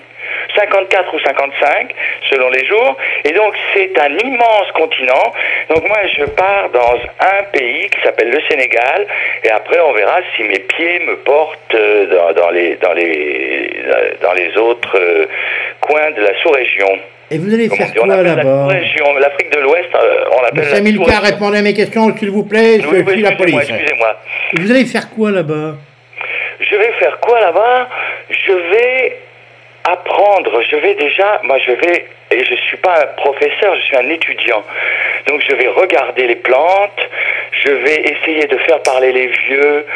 [0.56, 1.94] 54 ou 55
[2.30, 5.32] selon les jours et donc c'est un immense continent
[5.68, 9.06] donc moi je pars dans un pays qui s'appelle le Sénégal
[9.44, 13.70] et après on verra si mes pieds me portent euh, dans, dans les dans les
[14.20, 15.26] dans les autres euh,
[15.80, 16.98] coins de la sous-région
[17.30, 18.68] Et vous allez faire quoi là-bas
[19.18, 21.32] l'Afrique de l'Ouest, euh, on l'appelle Monsieur sous-région.
[21.32, 22.80] répondez à mes questions, s'il vous plaît.
[22.80, 23.68] Je oui, suis la police.
[23.68, 24.16] excusez-moi.
[24.54, 25.74] Vous allez faire quoi là-bas
[26.60, 27.88] Je vais faire quoi là-bas?
[28.30, 29.18] Je vais
[29.84, 30.62] apprendre.
[30.70, 34.08] Je vais déjà, moi je vais, et je suis pas un professeur, je suis un
[34.08, 34.62] étudiant.
[35.26, 37.00] Donc je vais regarder les plantes,
[37.64, 39.86] je vais essayer de faire parler les vieux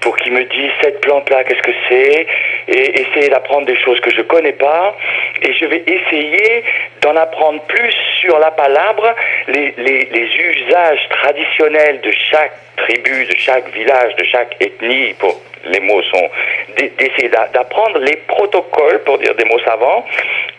[0.00, 2.26] pour qu'ils me disent cette plante-là, qu'est-ce que c'est,
[2.68, 4.96] et essayer d'apprendre des choses que je connais pas.
[5.42, 6.64] et je vais essayer
[7.02, 9.14] d'en apprendre plus sur la palabre,
[9.48, 15.80] les, les, usages traditionnels de chaque tribu, de chaque village, de chaque ethnie, pour, les
[15.80, 16.30] mots sont
[16.76, 20.04] d'e- d'essayer d'a- d'apprendre les protocoles, pour dire des mots savants,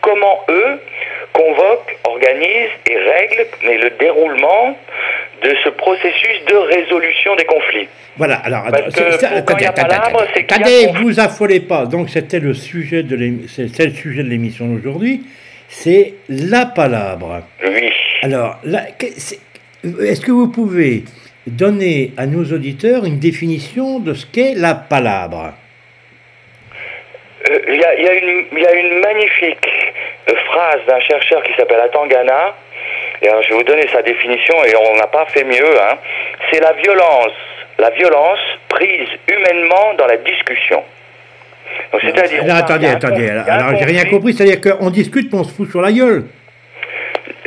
[0.00, 0.80] comment eux
[1.32, 4.76] convoquent, organisent et règlent mais le déroulement
[5.42, 7.88] de ce processus de résolution des conflits.
[8.16, 11.86] Voilà, alors, Parce que c'est- quand il y a qu'il y a vous affolez pas.
[11.86, 15.22] Donc, c'était le sujet de l'émission d'aujourd'hui.
[15.68, 17.40] C'est la palabre.
[17.64, 17.90] Oui.
[18.22, 21.04] Alors, est-ce que vous pouvez
[21.46, 25.54] donner à nos auditeurs une définition de ce qu'est la palabre?
[27.50, 29.86] Euh, Il y, a, il y il y a une magnifique euh,
[30.46, 32.54] phrase d'un chercheur qui s'appelle Atangana.
[33.20, 35.80] Et alors, je vais vous donner sa définition et on n'a pas fait mieux.
[35.80, 35.96] Hein.
[36.50, 37.32] C'est la violence,
[37.78, 40.82] la violence prise humainement dans la discussion.
[41.92, 42.42] Donc, c'est-à-dire.
[42.42, 43.28] Alors, attendez, attendez.
[43.30, 44.34] Alors, j'ai rien compris.
[44.34, 46.24] C'est-à-dire qu'on discute, puis on se fout sur la gueule.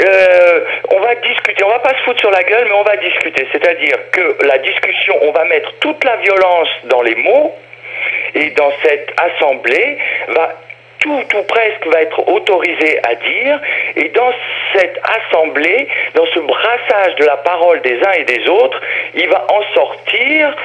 [0.02, 0.60] Euh,
[0.92, 3.48] on va discuter, on va pas se foutre sur la gueule, mais on va discuter.
[3.52, 7.56] C'est-à-dire que la discussion, on va mettre toute la violence dans les mots,
[8.34, 10.50] et dans cette assemblée, va
[11.06, 13.62] tout ou presque va être autorisé à dire,
[13.96, 14.32] et dans
[14.74, 18.82] cette assemblée, dans ce brassage de la parole des uns et des autres,
[19.16, 20.56] il va en sortir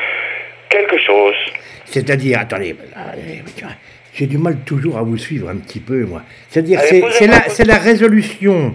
[0.71, 1.37] quelque chose.
[1.85, 3.43] C'est-à-dire, attendez, allez,
[4.15, 6.23] j'ai du mal toujours à vous suivre un petit peu, moi.
[6.49, 8.75] C'est-à-dire, c'est la, la résolution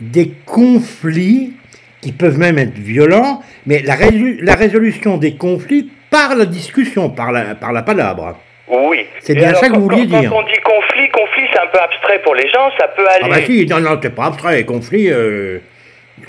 [0.00, 1.52] des conflits
[2.00, 7.54] qui peuvent même être violents, mais la résolution des conflits par la discussion, par la,
[7.54, 8.38] par la palabre.
[8.70, 9.06] Oui.
[9.20, 10.30] C'est bien alors, ça que vous vouliez quand- dire.
[10.30, 13.24] Quand on dit conflit, conflit c'est un peu abstrait pour les gens, ça peut aller.
[13.24, 15.08] Ah bah si, non, non, c'est pas abstrait, conflit...
[15.10, 15.58] euh,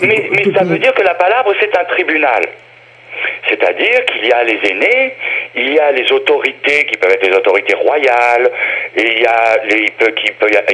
[0.00, 2.42] Mais, ça veut dire que la palabre, c'est un tribunal.
[3.48, 5.14] C'est-à-dire qu'il y a les aînés,
[5.54, 8.50] il y a les autorités qui peuvent être les autorités royales,
[8.96, 10.32] et il y a les, il, peut, il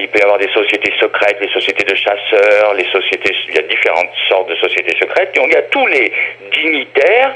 [0.09, 3.63] peut y avoir des sociétés secrètes, les sociétés de chasseurs, les sociétés, il y a
[3.63, 6.13] différentes sortes de sociétés secrètes, donc il y a tous les
[6.53, 7.35] dignitaires,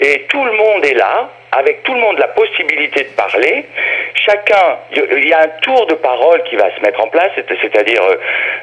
[0.00, 3.64] et tout le monde est là, avec tout le monde la possibilité de parler.
[4.14, 7.46] Chacun, il y a un tour de parole qui va se mettre en place, c'est-
[7.60, 8.16] c'est-à-dire euh,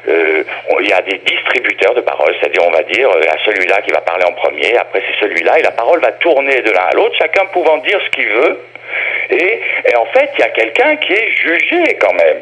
[0.08, 0.42] euh,
[0.80, 3.90] il y a des distributeurs de parole, c'est-à-dire on va dire euh, à celui-là qui
[3.92, 6.92] va parler en premier, après c'est celui-là, et la parole va tourner de l'un à
[6.94, 8.60] l'autre, chacun pouvant dire ce qu'il veut.
[9.30, 9.60] Et
[9.96, 12.40] en fait, il y a quelqu'un qui est jugé quand même.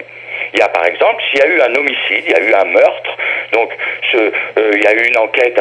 [0.54, 2.52] Il y a par exemple, s'il y a eu un homicide, il y a eu
[2.54, 3.16] un meurtre,
[3.52, 3.70] donc
[4.14, 4.30] euh,
[4.74, 5.58] il y a eu une enquête,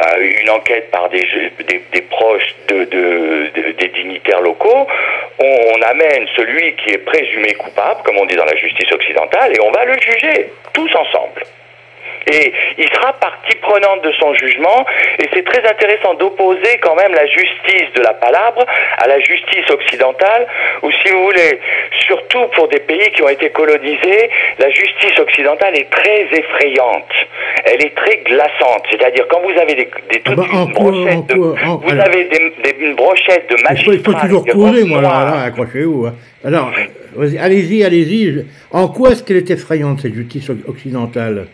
[0.49, 1.25] enquête par des,
[1.67, 4.87] des, proches de, de- de- des dignitaires locaux,
[5.39, 9.61] on amène celui qui est présumé coupable, comme on dit dans la justice occidentale, et
[9.61, 11.41] on va le juger, tous ensemble.
[12.27, 14.85] Et il sera partie prenante de son jugement,
[15.19, 18.63] et c'est très intéressant d'opposer quand même la justice de la palabre
[18.97, 20.45] à la justice occidentale,
[20.83, 21.59] où si vous voulez,
[22.05, 24.29] surtout pour des pays qui ont été colonisés,
[24.59, 27.09] la justice occidentale est très effrayante,
[27.65, 31.55] elle est très glaçante, c'est-à-dire quand vous avez des, des toute bah, en de, quoi-
[31.65, 35.01] en- vous alors- avez des, des- une brochette de magistrats, il faut toujours robes moi,
[35.01, 36.05] là, accrochez-vous.
[36.05, 36.15] hein.
[36.45, 36.71] Alors,
[37.39, 38.45] allez-y, allez-y.
[38.71, 41.47] En quoi est-ce qu'elle est effrayante, cette justice occidentale?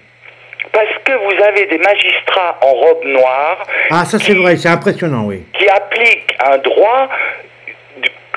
[0.71, 3.57] Parce que vous avez des magistrats en robe noire
[3.91, 5.43] Ah, ça c'est vrai, c'est impressionnant, oui.
[5.57, 7.09] qui applique un droit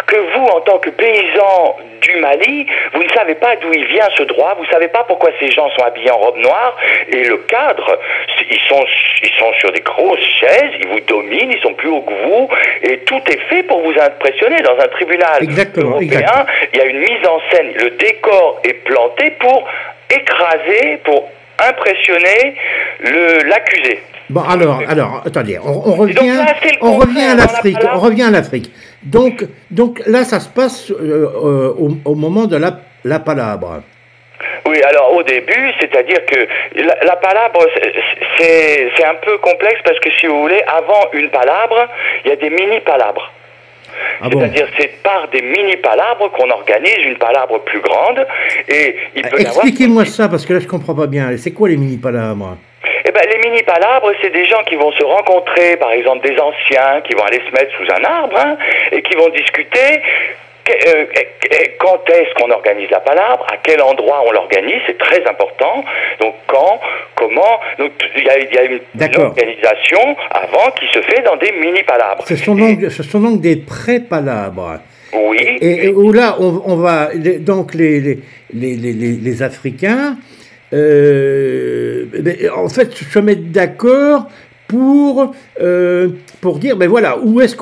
[0.06, 4.08] que vous, en tant que paysan du Mali, vous ne savez pas d'où il vient
[4.16, 6.76] ce droit, vous ne savez pas pourquoi ces gens sont habillés en robe noire,
[7.12, 7.98] et le cadre,
[8.50, 8.84] ils sont,
[9.22, 12.48] ils sont sur des grosses chaises, ils vous dominent, ils sont plus hauts que vous,
[12.82, 14.60] et tout est fait pour vous impressionner.
[14.62, 16.46] Dans un tribunal Exactement, européen, exactement.
[16.72, 19.68] il y a une mise en scène, le décor est planté pour
[20.10, 21.28] écraser, pour
[21.68, 22.56] impressionner
[23.46, 24.02] l'accusé.
[24.30, 28.22] Bon, alors, alors, attendez, on, on donc revient, là, on à la l'Afrique, on revient
[28.22, 28.70] à l'Afrique.
[29.02, 33.82] Donc, donc là, ça se passe euh, euh, au, au moment de la, la palabre.
[34.66, 36.46] Oui, alors au début, c'est-à-dire que
[36.76, 37.66] la, la palabre,
[38.38, 41.88] c'est un peu complexe parce que si vous voulez, avant une palabre,
[42.24, 43.32] il y a des mini-palabres.
[44.22, 48.26] Ah bon C'est-à-dire c'est par des mini-palabres qu'on organise une palabre plus grande
[48.68, 49.64] et il peut avoir...
[49.64, 51.36] Expliquez-moi ça, parce que là, je comprends pas bien.
[51.36, 52.56] C'est quoi les mini-palabres
[53.06, 57.00] Eh ben, les mini-palabres, c'est des gens qui vont se rencontrer, par exemple des anciens,
[57.06, 58.56] qui vont aller se mettre sous un arbre hein,
[58.92, 60.02] et qui vont discuter
[60.88, 61.04] euh,
[61.78, 65.84] quand est-ce qu'on organise la palabre, à quel endroit on l'organise, c'est très important.
[66.20, 66.80] Donc quand,
[67.16, 68.80] comment, donc il y a, il y a une,
[69.20, 72.24] organisation avant qui se fait dans des mini-palabres.
[72.26, 74.80] ce sont, donc, ce sont donc des pré-palabres.
[75.12, 75.58] Oui.
[75.60, 77.08] Et, et où là, on, on va.
[77.40, 78.18] donc, les, les,
[78.54, 80.16] les, les, les- Africains,
[80.72, 82.04] euh,
[82.54, 84.26] en fait, se mettent d'accord
[84.70, 86.08] pour, euh,
[86.40, 87.56] pour dire ben voilà, où est-ce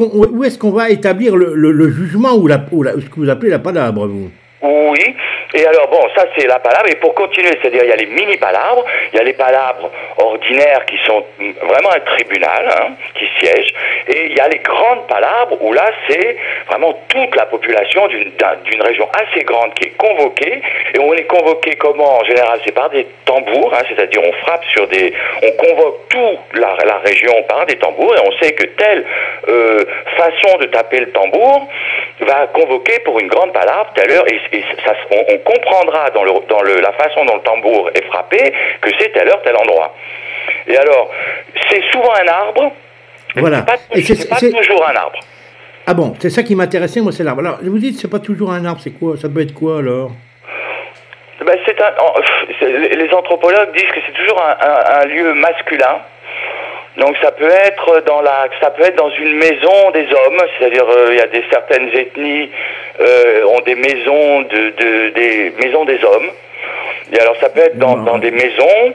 [0.58, 4.28] qu'on va établir le, jugement ou, ce que vous appelez la palabre, vous?
[4.60, 5.14] Oui,
[5.54, 8.06] et alors bon, ça c'est la palabre, et pour continuer, c'est-à-dire il y a les
[8.06, 13.68] mini-palabres, il y a les palabres ordinaires qui sont vraiment un tribunal, hein, qui siège,
[14.08, 16.36] et il y a les grandes palabres où là c'est
[16.66, 20.60] vraiment toute la population d'une d'un- d'une région assez grande qui est convoquée,
[20.92, 22.18] et on est convoqué comment?
[22.18, 25.14] En général c'est par des tambours, hein, c'est-à-dire on frappe sur des...
[25.42, 29.04] on convoque toute la, région par des tambours, et on sait que telle
[29.48, 29.84] euh,
[30.16, 31.68] façon de taper le tambour
[32.20, 34.10] va convoquer pour une grande palabre telle
[34.52, 38.04] et ça, on, on comprendra dans, le, dans le, la façon dont le tambour est
[38.06, 39.94] frappé que c'est telle heure, tel endroit.
[40.66, 41.10] Et alors,
[41.70, 42.72] c'est souvent un arbre,
[43.36, 43.58] mais Voilà.
[43.58, 45.18] c'est pas, Et c'est- pas c'est- toujours un arbre.
[45.86, 47.40] Ah bon, c'est ça qui m'intéressait, moi, c'est l'arbre.
[47.40, 50.10] Alors, vous dites, c'est pas toujours un arbre, c'est quoi Ça peut être quoi alors?
[51.46, 56.00] Ben, un, les les anthropologues disent que c'est toujours un, un- un lieu masculin.
[56.98, 60.84] Donc ça peut être dans la, ça peut être dans une maison des hommes, c'est-à-dire
[60.88, 62.50] euh, il y a des certaines ethnies
[63.00, 66.30] euh, ont des maisons de, de- des maisons des hommes.
[67.12, 68.94] Et alors ça peut être dans, des maisons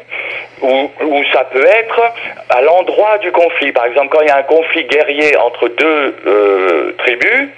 [0.62, 2.02] ou ou ça peut être
[2.50, 3.72] à l'endroit du conflit.
[3.72, 7.50] Par exemple, quand il y a un conflit guerrier entre deux euh, tribus,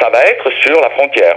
[0.00, 1.36] ça va être sur la frontière.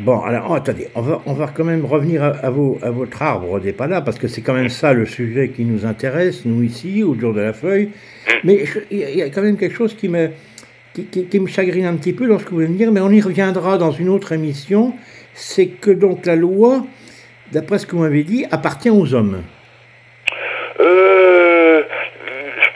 [0.00, 2.90] Bon, alors, oh, attendez, on va, on va quand même revenir à, à vos, à
[2.90, 6.44] votre arbre des palas, parce que c'est quand même ça le sujet qui nous intéresse,
[6.44, 7.88] nous ici, au jour de la feuille.
[8.44, 10.28] Mais je- il y, a- il y a quand même quelque chose qui me,
[10.92, 12.92] qui, qui- qui me chagrine un petit peu dans ce que vous venez de dire,
[12.92, 14.92] mais on y reviendra dans une autre émission.
[15.32, 16.84] C'est que donc la loi,
[17.52, 19.40] d'après ce que vous m'avez dit, appartient aux hommes.
[20.80, 21.80] Euh,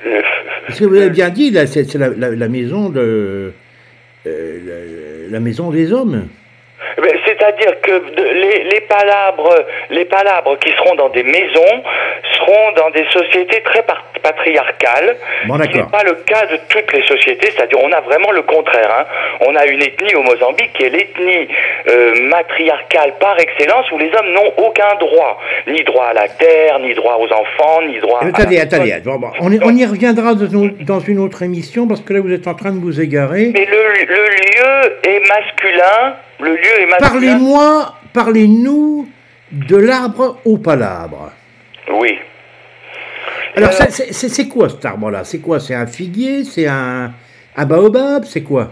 [0.07, 0.21] euh,
[0.67, 3.53] Parce que vous avez bien dit, là, c'est c'est la, la- la maison de.
[4.27, 4.59] euh,
[5.27, 6.29] la, la maison des hommes.
[7.41, 7.93] C'est-à-dire que
[8.35, 9.55] les, les palabres,
[9.89, 11.83] les palabres qui seront dans des maisons
[12.37, 13.83] seront dans des sociétés très
[14.23, 15.17] patriarcales.
[15.47, 18.43] Bon, Ce n'est pas le cas de toutes les sociétés, c'est-à-dire on a vraiment le
[18.43, 18.91] contraire.
[19.01, 19.05] hein.
[19.47, 21.49] On a une ethnie au Mozambique qui est l'ethnie
[21.89, 26.79] euh, matriarcale par excellence où les hommes n'ont aucun droit, ni droit à la terre,
[26.81, 28.21] ni droit aux enfants, ni droit.
[28.21, 31.01] à Euh, Attendez, la- attendez, bon, bon, on, y- on y reviendra dans une, dans
[31.01, 33.51] une autre émission parce que là vous êtes en train de vous égarer.
[33.55, 36.17] Mais le, le lieu est masculin.
[36.41, 37.11] Le lieu est masculin.
[37.11, 39.09] Parlez-moi, parlez-nous
[39.53, 41.33] de l'arbre au palabre.
[41.93, 42.19] Oui.
[43.57, 45.25] Alors, ça, c'est quoi cet arbre-là?
[45.25, 45.59] C'est quoi?
[45.61, 46.45] C'est un figuier?
[46.45, 47.13] C'est un,
[47.57, 48.25] un baobab?
[48.25, 48.71] C'est quoi?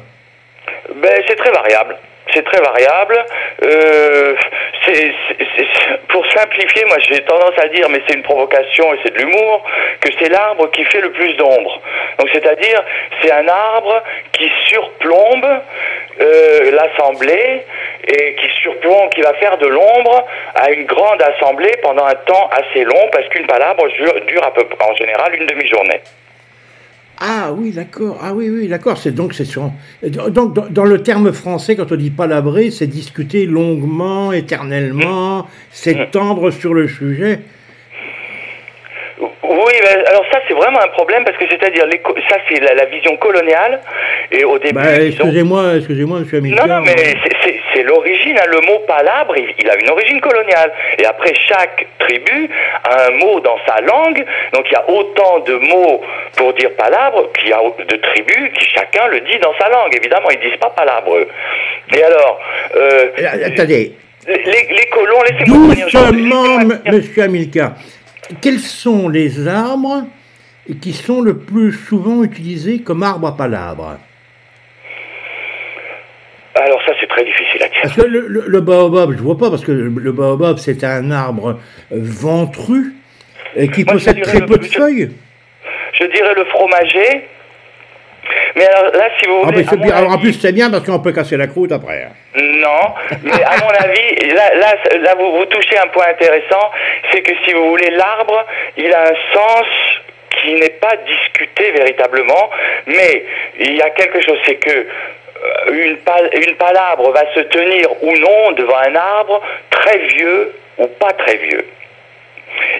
[0.94, 1.96] Ben, c'est très variable.
[2.32, 3.24] C'est très variable.
[3.64, 4.34] Euh,
[6.08, 9.64] pour simplifier, moi j'ai tendance à dire, mais c'est une provocation et c'est de l'humour,
[10.00, 11.80] que c'est l'arbre qui fait le plus d'ombre.
[12.18, 12.82] Donc c'est-à-dire,
[13.20, 14.02] c'est un arbre
[14.32, 15.46] qui surplombe
[16.20, 17.64] euh, l'assemblée
[18.06, 22.48] et qui surplombe, qui va faire de l'ombre à une grande assemblée pendant un temps
[22.52, 23.86] assez long, parce qu'une palabre
[24.26, 26.00] dure, à peu en général une demi-journée.
[27.20, 28.18] Ah oui, d'accord.
[28.22, 28.96] Ah oui, oui, d'accord.
[28.96, 29.72] C'est donc c'est sur.
[30.02, 36.50] Donc dans, dans le terme français, quand on dit palabrer, c'est discuter longuement, éternellement, s'étendre
[36.52, 37.40] sur le sujet.
[39.66, 39.72] Oui,
[40.06, 41.84] alors ça c'est vraiment un problème parce que c'est-à-dire
[42.30, 43.80] ça c'est la, la vision coloniale
[44.30, 46.68] et au début Bah, ont- excusez-moi, excusez-moi, Monsieur non, Hamilton.
[46.68, 47.36] non, mais c'est-
[47.74, 50.72] c'est- l'origine, hein, le mot palabre, il, il a une origine coloniale.
[50.98, 52.50] Et après, chaque tribu
[52.84, 56.02] a un mot dans sa langue, donc il y a autant de mots
[56.36, 59.94] pour dire palabre qu'il y a de tribus qui chacun le dit dans sa langue.
[59.96, 61.18] Évidemment, ils disent pas palabre.
[61.96, 62.40] Et alors,
[62.76, 63.08] euh,
[63.46, 63.92] Attendez,
[64.26, 66.58] les, les- les colons, laissez-moi doucement.
[66.92, 67.72] Monsieur Hamilcar.
[68.40, 70.04] Quels sont les arbres
[70.82, 73.98] qui sont le plus souvent utilisés comme arbres à palabre
[76.54, 77.78] Alors ça, c'est très difficile à dire.
[77.82, 81.10] Parce que le, le- le baobab, je vois pas, parce que le, baobab, c'est un
[81.10, 81.58] arbre
[81.92, 82.94] euh, ventru
[83.56, 85.10] et qui Moi, je possède très peu de feuilles.
[85.94, 87.28] Je dirais le fromager.
[88.56, 89.64] Mais alors là, si vous Ah, voulez...
[89.76, 89.94] bien.
[89.96, 92.04] Alors en plus, c'est bien parce qu'on peut casser la croûte après.
[92.04, 92.12] hein.
[92.40, 96.70] Non, mais à mon avis, là, là, là vous, vous touchez un point intéressant,
[97.12, 98.44] c'est que si vous voulez, l'arbre,
[98.76, 99.66] il a un sens
[100.42, 102.50] qui n'est pas discuté véritablement,
[102.86, 103.24] mais
[103.58, 107.88] il y a quelque chose, c'est que euh, une, pal- une palabre va se tenir
[108.02, 111.64] ou non devant un arbre très vieux ou pas très vieux.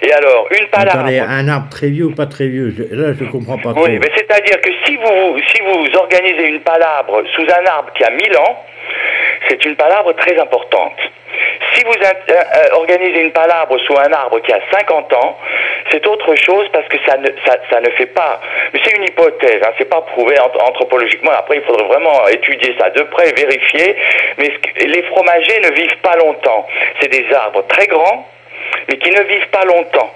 [0.01, 0.99] Et alors, une palabre...
[0.99, 3.85] Attendez, un arbre très vieux ou pas très vieux je- Là, je comprends pas trop.
[3.85, 8.03] Oui, mais c'est-à-dire que si vous, si vous organisez une palabre sous un arbre qui
[8.03, 8.63] a 1000 ans,
[9.47, 10.97] c'est une palabre très importante.
[11.73, 15.37] Si vous euh, euh, organisez une palabre sous un arbre qui a 50 ans,
[15.91, 18.41] c'est autre chose parce que ça ne, ça, ça ne fait pas.
[18.73, 21.31] Mais c'est une hypothèse, hein, c'est pas prouvé ant- anthropologiquement.
[21.37, 23.95] Après, il faudrait vraiment étudier ça de près, vérifier.
[24.37, 24.51] Mais
[24.85, 26.67] les fromagers ne vivent pas longtemps.
[26.99, 28.27] C'est des arbres très grands,
[28.89, 30.11] mais qui ne vivent pas longtemps.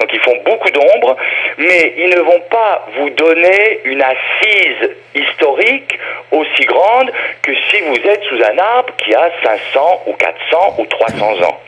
[0.00, 1.16] Donc ils font beaucoup d'ombre,
[1.58, 5.98] mais ils ne vont pas vous donner une assise historique
[6.30, 7.10] aussi grande
[7.42, 11.60] que si vous êtes sous un arbre qui a 500 ou 400 ou 300 ans.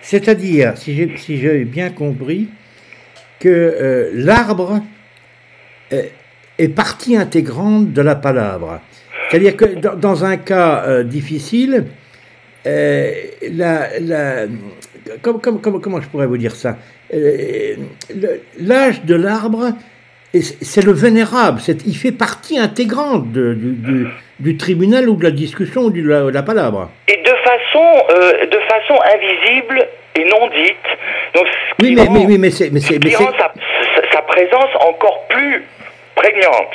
[0.00, 2.48] C'est-à-dire, si j'ai si bien compris,
[3.38, 4.80] que euh, l'arbre
[5.90, 8.80] est, partie intégrante de la palabre.
[9.28, 11.86] C'est-à-dire que dans, dans un cas euh, difficile,
[12.66, 13.12] euh,
[13.50, 14.46] la- la-
[15.22, 16.76] comme- comme- comme- comment je pourrais vous dire ça?
[17.14, 17.74] Euh,
[18.60, 19.72] L'âge de l'arbre,
[20.34, 24.06] est- c'est le vénérable, il fait partie intégrante de- du, du-
[24.40, 26.90] du tribunal ou de la discussion ou de la, de la palabre.
[27.08, 29.86] Et de façon, euh, de façon invisible
[30.16, 30.88] et non dite.
[31.34, 32.70] Donc, ce Oui, mais, rend- mais, oui, mais c'est...
[32.70, 32.92] mais sa-
[34.12, 35.62] sa présence encore plus
[36.14, 36.74] prégnante.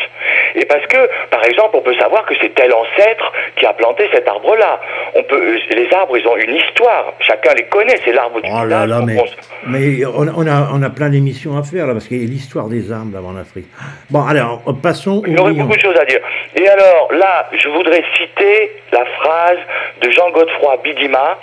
[0.55, 0.97] Et parce que,
[1.29, 4.79] par exemple, on peut savoir que c'est tel ancêtre qui a planté cet arbre-là.
[5.15, 7.13] On peut, les arbres, ils ont une histoire.
[7.19, 7.97] Chacun les connaît.
[8.03, 9.25] C'est l'arbre du Oh là là, mais, on
[9.69, 12.27] mais on, on a, on a plein d'émissions à faire là, parce qu'il y a
[12.27, 13.67] l'histoire des armes là, en Afrique.
[14.09, 16.19] Bon, alors, passons Il y au aurait beaucoup de choses à dire.
[16.55, 19.57] Et alors, là, je voudrais citer la phrase
[20.01, 21.37] de Jean-Godefroy Bidima,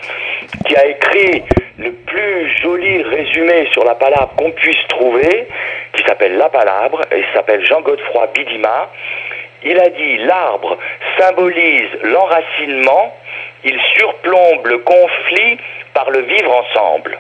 [0.67, 1.43] qui a écrit
[1.79, 5.49] le plus joli résumé sur la palabre qu'on puisse trouver,
[5.97, 8.91] qui s'appelle La Palabre, et il s'appelle Jean-Godefroy Bidima.
[9.63, 10.79] Il a dit L'arbre
[11.19, 13.17] symbolise l'enracinement,
[13.65, 15.59] il surplombe le conflit
[15.95, 17.19] par le vivre ensemble.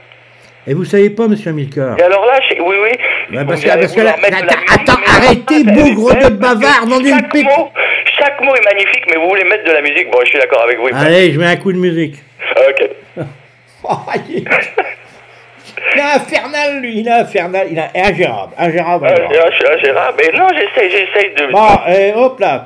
[0.66, 3.36] Et vous savez pas, monsieur Amilcar Et alors là, je- oui, oui.
[3.36, 7.44] Ouais, parce que- que là- la attends, arrêtez, bougre de bavard, nom d'une pipe.
[7.44, 7.70] mot,
[8.18, 10.10] chaque mot est magnifique, mais vous voulez mettre de la musique.
[10.10, 10.88] Bon, je suis d'accord avec vous.
[10.94, 12.16] Allez, je mets un coup de musique.
[12.56, 12.90] Ok.
[15.94, 19.06] Il est- infernal, lui, il est infernal, il est ingérable, ingérable.
[19.06, 19.52] Euh, ingérable.
[19.52, 21.52] je suis ingérable, mais non, j'essaie, j'essaie de.
[21.52, 22.64] Bon, eh, hop là.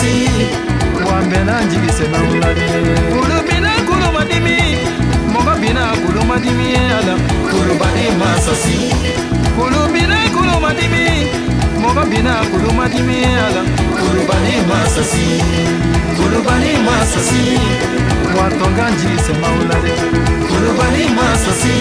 [0.00, 0.28] kasi
[1.04, 2.48] wa bɛnna jigisɛbɛnw la
[3.20, 4.56] olu bina kolomadimi
[5.32, 7.14] mɔgɔ bina kolomadimi ye a la
[7.50, 8.76] kolobali ma sasi
[9.60, 11.04] olu bina kolomadimi
[11.82, 13.62] mɔgɔ bina kolomadimi ye a la
[14.00, 15.26] kolobali ma sasi
[16.16, 17.42] kolobali ma sasi
[18.36, 19.76] wa tɔnka jigisɛbɛnw la
[20.48, 21.74] kolobali ma sasi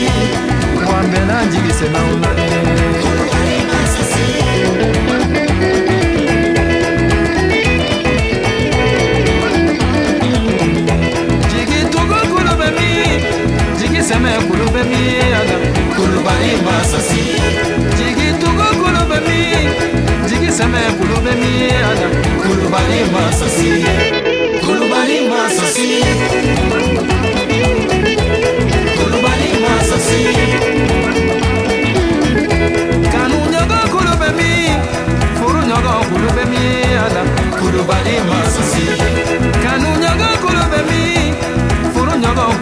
[0.89, 2.29] wa bɛnna jigisɛbɛnw la
[2.99, 5.18] kolobali ma sasi.
[14.09, 15.03] seme kulübe mi
[15.39, 15.61] adam
[15.95, 17.21] kulübani masasi
[17.97, 19.39] Cigi tugu kulübe mi
[20.29, 21.53] Cigi seme kulübe mi
[21.91, 22.11] adam
[22.43, 23.69] kulübani masasi
[24.65, 25.89] Kulübani masasi
[28.97, 30.21] Kulübani masasi
[33.13, 34.51] Kanu nyogo kulübe mi
[35.37, 36.63] Furu nyogo kulübe mi
[37.05, 37.27] adam
[37.59, 38.85] kulübani masasi
[39.63, 41.18] Kanu nyogo kulübe mi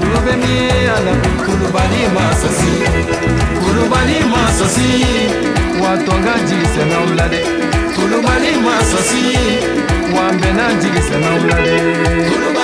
[0.07, 2.73] Kulubemi alabi kulubali masasi.
[3.63, 5.05] Kulubali masasi.
[5.83, 7.39] Watonga jise na umlade
[7.95, 9.37] Kulubali masasi.
[10.17, 11.81] Wambena jise na umlade
[12.29, 12.56] Kulubali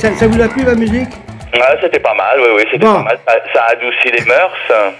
[0.00, 1.08] ça, ça vous a plu ma musique?
[1.52, 2.94] Ouais, c'était pas mal, oui, oui, c'était Bon.
[2.94, 3.18] pas mal.
[3.28, 4.94] Ça, ça adoucit les mœurs.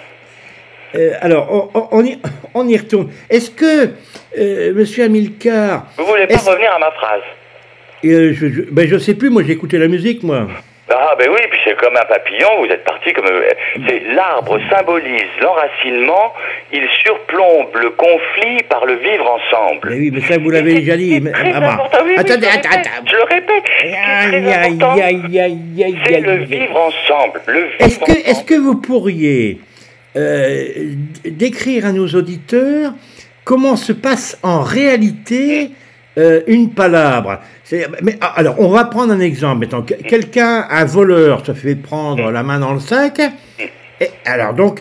[0.94, 2.18] Euh, Alors, on, y,
[2.54, 3.10] on y retourne.
[3.30, 3.90] Est-ce que,
[4.38, 7.22] euh, monsieur Amilcar, Vous voulez pas revenir à ma phrase?
[8.04, 10.48] Euh, je, je, ben, je sais plus, moi j'ai écouté la musique, moi.
[10.92, 13.24] Ah ben oui, puis c'est comme un papillon, vous êtes parti comme...
[13.86, 16.32] C'est l'arbre symbolise l'enracinement,
[16.72, 19.88] il surplombe le conflit par le vivre ensemble.
[19.88, 21.20] Mais oui, mais ça vous l'avez déjà dit.
[21.20, 22.48] mais- Très ah, important, oui, oui, Attendez,
[26.06, 27.40] c'est le vivre ensemble,
[27.78, 28.46] Est-ce que, ensemble.
[28.46, 29.60] que vous pourriez
[30.16, 30.94] euh,
[31.24, 32.92] décrire à nos auditeurs
[33.44, 35.70] comment se passe en réalité
[36.18, 37.40] euh, une palabre?
[38.02, 39.60] Mais, ah, Alors, on va prendre un exemple.
[39.60, 43.20] Mettons, quelqu'un, un voleur, se fait prendre la main dans le sac.
[44.00, 44.80] Et, alors, donc,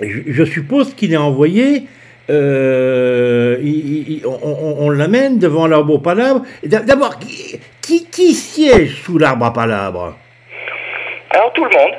[0.00, 1.86] je, je suppose qu'il est envoyé.
[2.30, 6.42] Euh, il- il- on on- on l'amène devant l'arbre aux palabres.
[6.64, 10.14] D'a- D'abord, qui, qui, qui siège sous l'arbre à palabres?
[11.30, 11.92] Alors tout le monde,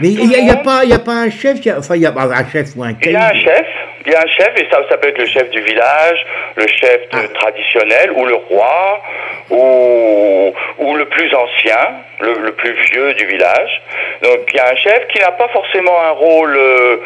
[0.00, 2.12] mais il n'y a, a a pas un chef, y a- enfin il y a
[2.16, 3.66] un chef ou un il y a un chef,
[4.06, 6.24] il y a un chef, et ça, ça peut être le chef du village,
[6.56, 7.18] le chef Ah.
[7.34, 9.02] traditionnel, ou le roi,
[9.50, 11.78] ou, ou le plus ancien,
[12.20, 13.82] le, le plus vieux du village.
[14.22, 16.96] Donc il y a un chef qui n'a pas forcément un rôle euh,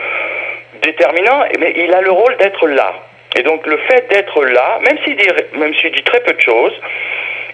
[0.83, 2.93] déterminant, mais il a le rôle d'être là.
[3.37, 6.41] Et donc le fait d'être là, même s'il dit, même s'il dit très peu de
[6.41, 6.75] choses,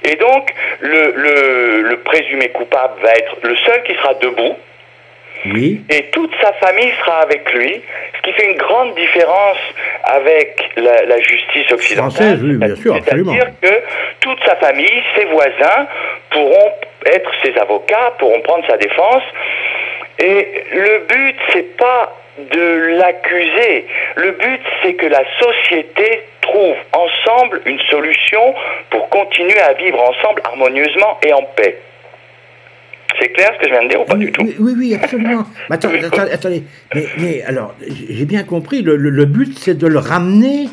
[0.04, 0.50] et donc
[0.80, 4.56] le, le, le présumé coupable va être le seul qui sera debout,
[5.46, 5.80] Oui.
[5.88, 7.80] et toute sa famille sera avec lui,
[8.16, 9.58] ce qui fait une grande différence
[10.04, 12.10] avec la, la justice occidentale.
[12.10, 13.32] Française, oui, bien sûr, absolument.
[13.32, 13.82] C'est-à-dire que
[14.20, 15.86] toute sa famille, ses voisins
[16.30, 16.72] pourront
[17.06, 19.22] être ses avocats, pourront prendre sa défense.
[20.18, 22.12] Et le but, c'est pas
[22.52, 23.86] de l'accuser.
[24.16, 28.54] Le but, c'est que la société trouve ensemble une solution
[28.90, 31.78] pour continuer à vivre ensemble harmonieusement et en paix.
[33.20, 34.42] C'est clair ce que je viens de dire ou pas oui, du tout?
[34.60, 35.44] oui, oui, absolument.
[35.68, 36.00] Mais attendez,
[36.32, 36.62] attendez.
[36.94, 37.74] Mais, mais alors,
[38.10, 40.66] j'ai bien compris, le, le- le but c'est de le ramener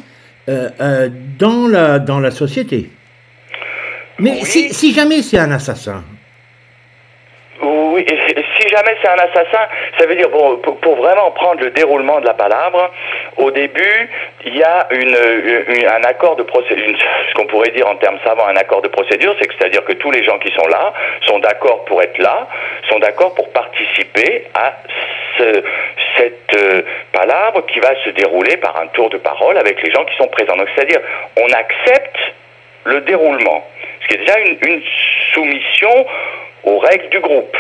[0.49, 1.09] euh, euh,
[1.39, 2.89] dans, la, dans la société.
[4.19, 4.45] Mais Oui.
[4.45, 6.03] si, si jamais c'est un assassin,
[7.61, 8.05] Oui,
[8.75, 9.67] jamais c'est un assassin,
[9.97, 12.91] ça veut dire, bon, pour, vraiment prendre le déroulement de la palabre,
[13.37, 14.09] au début,
[14.45, 16.97] il y a un accord de procédure,
[17.29, 19.93] ce qu'on pourrait dire en termes savants, un accord de procédure, c'est que c'est-à-dire que
[19.93, 22.47] tous les gens qui sont là sont d'accord pour être là,
[22.89, 24.73] sont d'accord pour participer à
[25.37, 25.63] ce-
[26.17, 30.05] cette euh, palabre qui va se dérouler par un tour de parole avec les gens
[30.05, 30.55] qui sont présents.
[30.55, 31.01] Donc c'est-à-dire,
[31.37, 32.17] on accepte
[32.85, 33.65] le déroulement,
[34.01, 34.81] ce qui est déjà une
[35.33, 36.05] soumission
[36.63, 37.57] aux règles du groupe.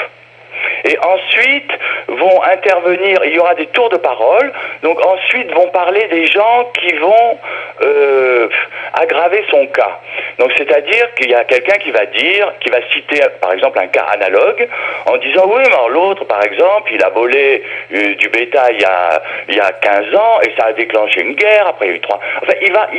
[0.83, 1.71] Et ensuite
[2.07, 4.51] vont intervenir, il y aura des tours de parole,
[4.83, 7.39] donc ensuite vont parler des gens qui vont
[7.81, 8.47] euh,
[8.93, 9.99] aggraver son cas.
[10.37, 13.87] Donc c'est-à-dire qu'il y a quelqu'un qui va dire, qui va citer par exemple un
[13.87, 14.67] cas analogue
[15.05, 17.63] en disant oui mais l'autre par exemple il a volé
[17.93, 21.21] euh, du bétail il y, a, il y a 15 ans et ça a déclenché
[21.21, 22.19] une guerre, après il y a eu trois...
[22.41, 22.89] Enfin il va,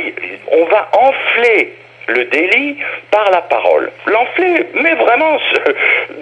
[0.51, 1.73] on va enfler
[2.07, 2.77] le délit
[3.11, 3.91] par la parole.
[4.05, 5.37] L'enfler, mais vraiment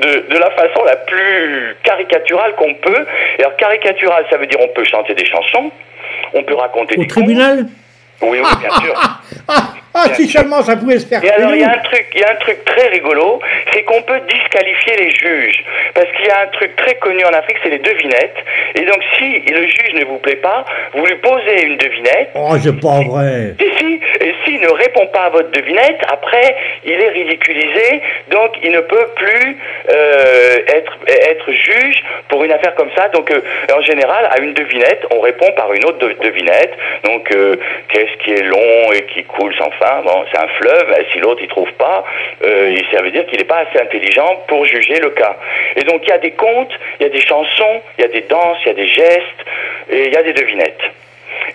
[0.02, 3.06] de, de la façon la plus caricaturale qu'on peut.
[3.38, 5.72] Et alors caricatural, ça veut dire on peut chanter des chansons,
[6.34, 7.68] on peut raconter au des tribunal contes.
[8.22, 8.94] Oui, oui, bien sûr.
[9.48, 9.62] Ah,
[9.94, 12.20] ah, si seulement ça pouvait se faire Et alors, il y a un truc, il
[12.20, 13.40] y a un truc très rigolo,
[13.72, 15.64] c'est qu'on peut disqualifier les juges.
[15.94, 18.36] Parce qu'il y a un truc très connu en Afrique, c'est les devinettes.
[18.76, 22.30] Et donc, si le juge ne vous plaît pas, vous lui posez une devinette.
[22.36, 23.56] Oh, c'est pas vrai.
[23.60, 28.02] Si, si, et s'il ne répond pas à votre devinette, après, il est ridiculisé,
[28.32, 29.58] donc il ne peut plus
[29.92, 33.08] euh, être, être juge pour une affaire comme ça.
[33.10, 33.40] Donc, euh,
[33.74, 36.74] en général, à une devinette, on répond par une autre de- devinette.
[37.06, 37.56] Donc, euh,
[38.06, 40.96] qu'est-ce qui est long et qui coule sans fin Bon, c'est un fleuve.
[41.12, 42.04] Si l'autre il trouve pas,
[42.44, 45.36] euh, ça veut dire qu'il n'est pas assez intelligent pour juger le cas.
[45.76, 48.10] Et donc, il y a des contes, il y a des chansons, il y a
[48.10, 49.46] des danses, il y a des gestes,
[49.90, 50.82] et il y a des devinettes.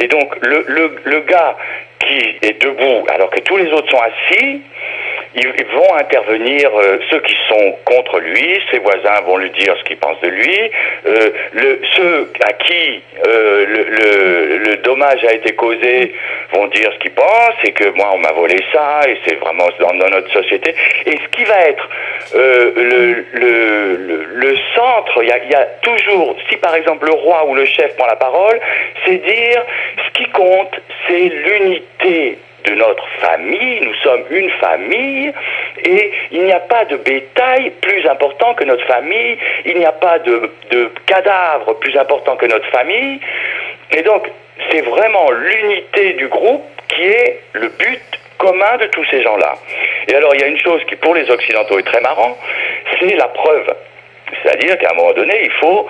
[0.00, 1.56] Et donc, le gars
[2.00, 4.62] qui est debout alors que tous les autres sont assis,
[5.34, 9.84] ils, vont intervenir, euh, ceux qui sont contre lui, ses voisins vont lui dire ce
[9.84, 10.58] qu'ils pensent de lui,
[11.06, 16.12] euh, le, ceux à qui euh, le, le, le dommage a été causé
[16.52, 19.68] vont dire ce qu'ils pensent, et que moi on m'a volé ça, et c'est vraiment
[19.78, 20.74] dans, notre société.
[21.06, 21.88] Et ce qui va être
[22.34, 27.54] euh, le, le, centre, il y y a toujours, si par exemple le roi ou
[27.54, 28.60] le chef prend la parole,
[29.04, 29.62] c'est dire
[30.06, 35.32] ce qui compte, c'est l'unité de notre famille, nous sommes une famille,
[35.84, 39.92] et il n'y a pas de bétail plus important que notre famille, il n'y a
[39.92, 43.20] pas de, de cadavre plus important que notre famille,
[43.92, 44.28] et donc
[44.70, 48.02] c'est vraiment l'unité du groupe qui est le but
[48.38, 49.54] commun de tous ces gens-là.
[50.08, 52.36] Et alors, il y a une chose qui, pour les Occidentaux, est très marrant,
[52.98, 53.74] c'est la preuve.
[54.42, 55.86] C'est-à-dire qu'à un moment donné, il faut,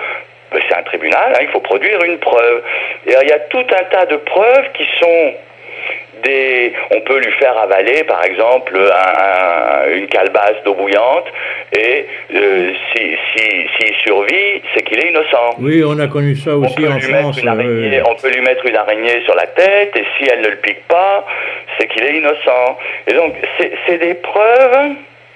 [0.52, 2.62] c'est un tribunal, hein, il faut produire une preuve.
[3.06, 5.34] Et alors, il y a tout un tas de preuves qui sont
[6.22, 9.22] des, on peut lui faire avaler, par exemple, un-
[9.88, 11.26] un- une calebasse d'eau bouillante,
[11.76, 15.56] et euh, si, si, s'il survit, c'est qu'il est innocent.
[15.58, 17.40] Oui, on a connu ça On aussi en France.
[17.42, 20.40] une araignée, euh, on peut lui mettre une araignée sur la tête et si elle
[20.42, 21.26] ne le pique pas,
[21.78, 22.78] c'est qu'il est innocent.
[23.06, 24.90] Et donc, c'est c'est des preuves,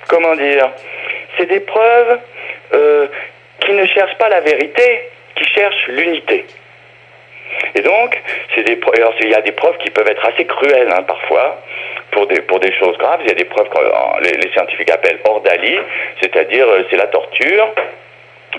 [0.08, 0.70] comment dire,
[1.38, 2.18] c'est des preuves
[2.74, 3.06] euh,
[3.60, 5.00] qui ne cherchent pas la vérité,
[5.36, 6.44] qui cherchent l'unité.
[7.74, 8.20] Et donc,
[8.56, 11.60] des alors, il y a des preuves qui peuvent être assez cruelles hein, parfois
[12.12, 13.20] pour des, pour des choses graves.
[13.22, 15.78] Il y a des preuves que les, les scientifiques appellent ordalie,
[16.22, 17.66] c'est-à-dire euh, c'est la torture.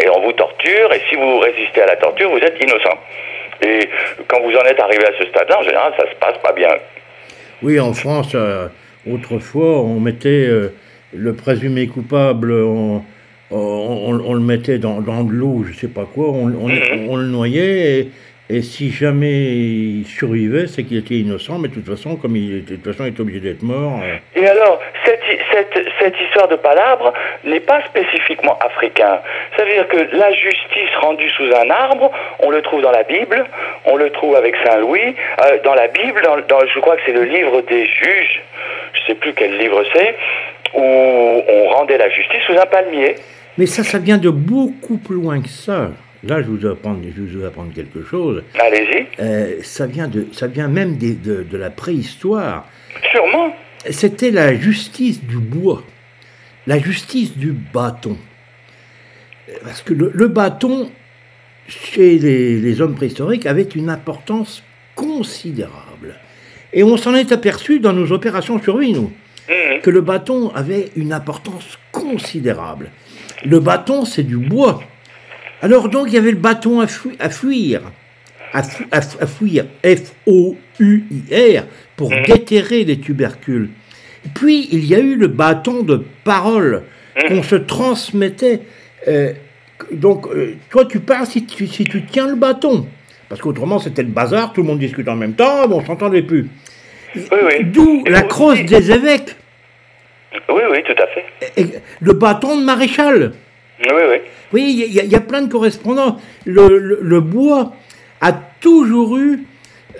[0.04, 2.98] Et on vous torture, et si vous résistez à la torture, vous êtes innocent.
[3.62, 3.88] Et
[4.28, 6.68] quand vous en êtes arrivé à ce stade-là, en général, ça se passe pas bien.
[7.64, 8.68] Oui, en France, euh,
[9.10, 10.74] autrefois, on mettait euh,
[11.14, 13.02] le présumé coupable, on,
[13.52, 17.10] on, on- on le mettait dans, dans de l'eau, je sais pas quoi, on, on-
[17.10, 18.10] on le noyait, et,
[18.50, 22.58] et si jamais il survivait, c'est qu'il était innocent, mais de toute façon, comme il
[22.58, 24.00] était, de toute façon, il était obligé d'être mort.
[24.04, 25.20] euh, Et alors, cette,
[25.52, 27.12] cette, cette histoire de palabre
[27.44, 29.20] n'est pas spécifiquement africain.
[29.58, 33.04] Ça veut dire que la justice rendue sous un arbre, on le trouve dans la
[33.04, 33.46] Bible,
[33.86, 35.16] on le trouve avec Saint Louis,
[35.46, 38.42] euh, dans la Bible, dans, dans- je crois que c'est le livre des juges,
[38.94, 40.16] je sais plus quel livre c'est,
[40.76, 43.16] où on rendait la justice sous un palmier.
[43.58, 45.90] Mais ça, ça vient de beaucoup plus loin que ça.
[46.28, 46.68] Là, je vous je
[47.38, 48.44] vous apprendre quelque chose.
[48.60, 49.06] Allez-y.
[49.20, 52.68] Euh, ça, vient de, ça vient même des- de, de la préhistoire.
[53.12, 53.54] Sûrement.
[53.90, 55.84] C'était la justice du bois,
[56.66, 58.18] la justice du bâton.
[59.64, 60.90] Parce que le, le bâton,
[61.68, 64.64] chez les, les hommes préhistoriques, avait une importance
[64.96, 66.16] considérable.
[66.74, 69.12] Et on s'en est aperçu dans nos opérations survie, nous,
[69.48, 69.82] Mhm.
[69.82, 72.90] que le bâton avait une importance considérable.
[73.46, 74.82] Le bâton, c'est du bois.
[75.66, 77.82] Alors donc, il y avait le bâton à, fui- à fuir,
[78.54, 81.64] à, fu- à fu- à fuir, F-O-U-I-R,
[81.96, 83.70] pour déterrer les tubercules.
[84.36, 86.84] Puis, il y a eu le bâton de parole
[87.28, 88.62] qu'on se transmettait.
[89.08, 89.34] euh,
[89.92, 92.86] donc, euh, toi, tu parles si tu, si tu tiens le bâton.
[93.28, 96.48] Parce qu'autrement, c'était le bazar, tout le monde discute en même temps, on s'entendait plus.
[97.16, 97.64] Oui, oui.
[97.66, 99.36] D'où la crosse des évêques,
[100.48, 101.26] Oui, oui, tout à fait.
[101.62, 101.66] et
[102.02, 103.32] le bâton de maréchal.
[103.80, 104.18] Oui, oui.
[104.54, 106.18] Oui, il y, a- y plein de correspondants.
[106.46, 107.74] Le, le- le bois
[108.22, 109.40] a toujours eu,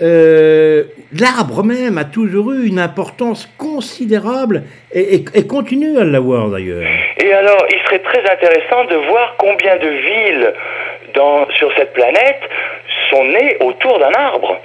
[0.02, 0.84] euh,
[1.18, 4.62] l'arbre même a toujours eu une importance considérable
[4.92, 6.82] et, et- et continue à l'avoir d'ailleurs.
[7.22, 10.54] Et alors, il serait très intéressant de voir combien de villes
[11.14, 12.40] dans, sur cette planète
[13.10, 14.58] sont nées autour d'un arbre.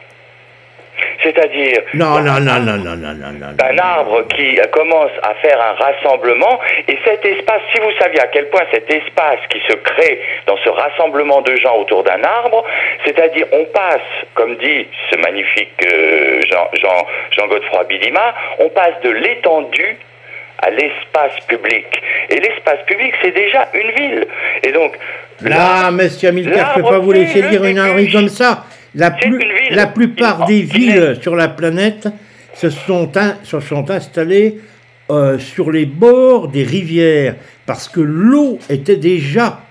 [1.23, 3.51] C'est-à-dire Non, non, non, non, non, non, non, non.
[3.53, 8.21] d'un arbre qui euh, commence à faire un rassemblement et cet espace, si vous saviez
[8.21, 12.23] à quel point cet espace qui se crée dans ce rassemblement de gens autour d'un
[12.23, 12.63] arbre,
[13.05, 14.01] c'est-à-dire on passe,
[14.33, 19.97] comme dit ce magnifique euh, Jean, Jean, Jean Godefroy Bidima, on passe de l'étendue
[20.61, 21.87] à l'espace public.
[22.29, 24.27] Et l'espace public, c'est déjà une ville.
[24.63, 24.95] Et donc,
[25.41, 28.65] Là, monsieur Amilcar, je ne peux pas vous laisser dire une ânerie comme ça.
[28.95, 29.39] La, plus-
[29.93, 32.07] plupart des il villes sur la planète
[32.53, 34.59] se sont, in- se sont installées
[35.09, 37.35] euh, sur les bords des rivières
[37.65, 39.61] parce que l'eau était déjà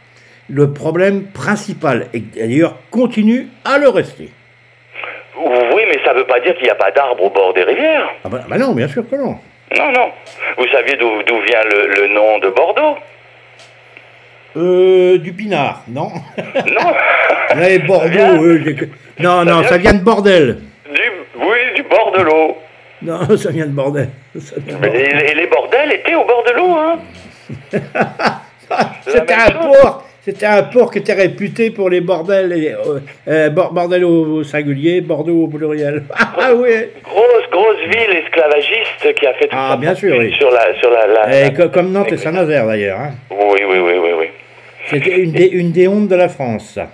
[0.49, 4.31] le problème principal et d'ailleurs continue à le rester.
[5.37, 7.63] oui, mais ça ne veut pas dire qu'il n'y a pas d'arbres au bord des
[7.63, 8.09] rivières.
[8.25, 9.39] Ah bah, bah non, bien sûr que non.
[9.79, 10.11] Non, non.
[10.59, 12.97] Vous saviez d'où vient le, le nom de Bordeaux?
[14.57, 16.11] Euh, du pinard, non
[16.67, 16.93] Non
[17.57, 18.75] Les Bordeaux, euh,
[19.23, 20.59] non, non, vient- ça vient de bordel.
[20.93, 21.01] du,
[21.37, 22.57] Oui, du bord de l'eau.
[23.03, 24.09] Non, ça vient de bordel.
[24.35, 24.93] Vient de bordel.
[25.27, 26.99] les, les bordels étaient au bord de l'eau, hein
[29.07, 33.51] C'était un port, c'était un port qui était réputé pour les bordels, et, euh, euh,
[33.51, 36.05] bor- bordel au singulier, Bordeaux au pluriel.
[36.43, 36.71] Ah oui.
[37.03, 40.33] Grosse, grosse ville esclavagiste qui a fait toute Ah, bien sûr, oui.
[40.39, 40.75] sur la...
[40.79, 43.01] Sur la, la- Et co- comme Nantes et Saint-Nazaire d'ailleurs.
[43.01, 43.11] hein.
[43.31, 44.27] Oui, oui, oui, oui, oui.
[44.87, 46.73] C'était une des, une des hontes de la France.
[46.75, 46.89] ça.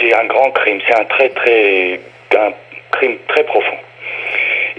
[0.00, 2.00] C'est un grand crime, c'est un très, très...
[2.36, 2.52] un
[2.92, 3.76] crime très profond.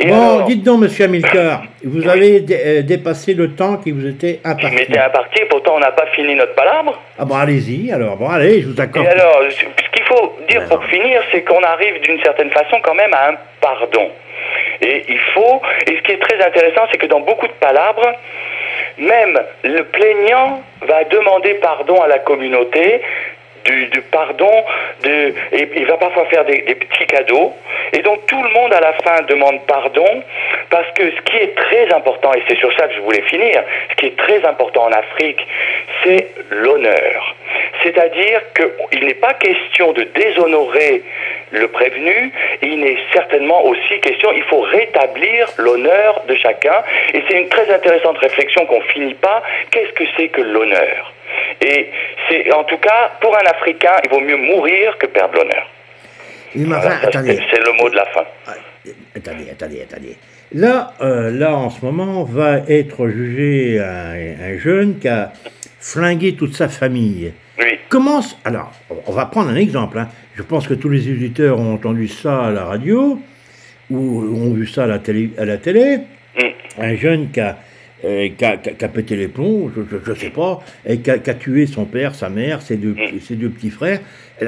[0.02, 3.92] Et Bon, alors, dites donc, monsieur Amilcar, vous avez dé- euh, dépassé le temps qui
[3.92, 4.76] vous était il imparti.
[4.76, 6.98] m'était imparti, pourtant on n'a pas fini notre palabre.
[7.18, 9.06] Ah bon, allez-y, alors, bon, allez, je vous accorde.
[9.06, 12.78] Et alors, ce ce qu'il faut dire pour finir, c'est qu'on arrive d'une certaine façon
[12.82, 14.10] quand même à un pardon.
[14.82, 18.14] Et il faut, et ce qui est très intéressant, c'est que dans beaucoup de palabres,
[18.98, 23.02] même le plaignant va demander pardon à la communauté
[23.66, 24.52] du, pardon,
[25.04, 27.54] de, il va parfois faire des, des petits cadeaux.
[27.94, 30.24] Et donc tout le monde à la fin demande pardon
[30.70, 33.64] parce que ce qui est très important, et c'est sur ça que je voulais finir,
[33.92, 35.46] ce qui est très important en Afrique,
[36.04, 37.36] c'est l'honneur.
[37.84, 41.02] C'est-à-dire qu'il n'est pas question de déshonorer
[41.52, 42.32] le prévenu,
[42.62, 46.84] il n'est certainement aussi question, il faut rétablir l'honneur de chacun.
[47.14, 49.42] Et c'est une très intéressante réflexion qu'on finit pas.
[49.72, 51.14] Qu'est-ce que c'est que l'honneur?
[51.62, 51.90] Et
[52.30, 55.66] c'est, en tout cas, pour un Africain, il vaut mieux mourir que perdre l'honneur.
[56.56, 57.40] Oui, mais Voilà, enfin, ça, attendez.
[57.52, 58.24] c'est- le mot de la fin.
[59.16, 60.18] Attendez, attendez, attendez.
[60.54, 64.14] Là, euh, là, en ce moment, va être jugé un,
[64.54, 65.32] un jeune qui a
[65.80, 67.34] flingué toute sa famille.
[67.60, 67.78] Oui.
[67.90, 68.22] Comment...
[68.46, 68.72] Alors,
[69.08, 70.00] on va prendre un exemple.
[70.00, 70.08] hein.
[70.36, 73.20] Je pense que tous les auditeurs ont entendu ça à la radio
[73.92, 75.32] ou ont vu ça à la télé.
[75.38, 75.98] À la télé.
[76.38, 76.82] Mm.
[76.82, 77.58] Un jeune qui a,
[78.06, 81.86] euh, qui a- pété les plombs, je ne sais pas, et qui a, tué son
[81.86, 83.20] père, sa mère, ses deux, Mm.
[83.20, 84.00] ses deux petits frères.
[84.42, 84.46] A-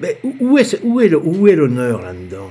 [0.00, 2.50] mais où- est, ce- où est le- où est l'honneur là-dedans?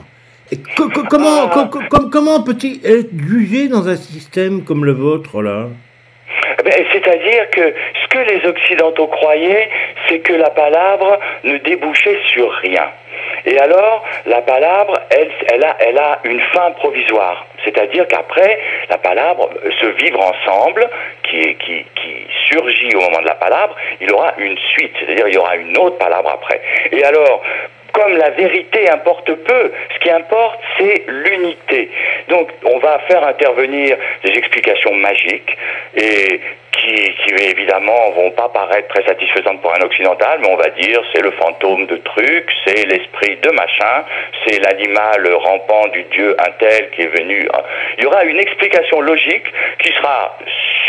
[0.51, 4.83] Et co- co- comment, co- co- com- comment peut-il être jugé dans un système comme
[4.85, 5.67] le vôtre, là?
[6.59, 7.73] Eh ben, C'est-à-dire que
[8.03, 9.69] ce que les Occidentaux croyaient,
[10.07, 12.87] c'est que la palabre ne débouchait sur rien.
[13.45, 17.45] Et alors, la palabre, elle, elle, a, elle a une fin provisoire.
[17.63, 20.89] C'est-à-dire qu'après, la palabre, euh, ce vivre ensemble,
[21.23, 24.93] qui, qui, qui surgit au moment de la palabre, il aura une suite.
[24.99, 26.61] C'est-à-dire il y aura une autre palabre après.
[26.91, 27.41] Et alors,
[27.93, 31.89] comme la vérité importe peu, ce qui importe, c'est l'unité.
[32.29, 35.57] Donc, on va faire intervenir des explications magiques
[35.95, 36.39] et
[36.71, 41.01] qui, qui évidemment vont pas paraître très satisfaisantes pour un occidental, mais on va dire
[41.13, 44.05] c'est le fantôme de truc, c'est l'esprit de machin,
[44.45, 47.47] c'est l'animal rampant du dieu un tel qui est venu.
[47.97, 49.45] Il y aura une explication logique
[49.79, 50.37] qui sera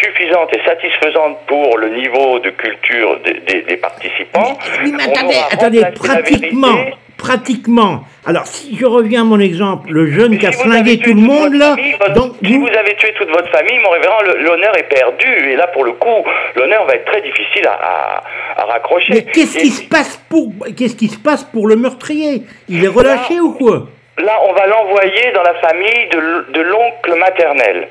[0.03, 4.59] suffisante et satisfaisante pour le niveau de culture des, des- des participants.
[4.85, 6.77] Oui, mais attendez, attendez, pratiquement,
[7.17, 8.05] pratiquement.
[8.27, 11.21] Alors, si je reviens à mon exemple, le jeune qui a si flingué tout le
[11.21, 14.21] monde, là, famille, votre- donc si vous- vous avez tué toute votre famille, mon révérend,
[14.39, 15.27] l'honneur est perdu.
[15.51, 16.25] Et là, pour le coup,
[16.57, 19.13] l'honneur va être très difficile à, à- à raccrocher.
[19.15, 22.43] Mais qu'est-ce Et qui se passe pour, qu'est-ce qui se passe pour le meurtrier?
[22.69, 23.87] Il est relâché ou quoi?
[24.19, 27.89] Là, on va l'envoyer dans la famille de, l'oncle maternel,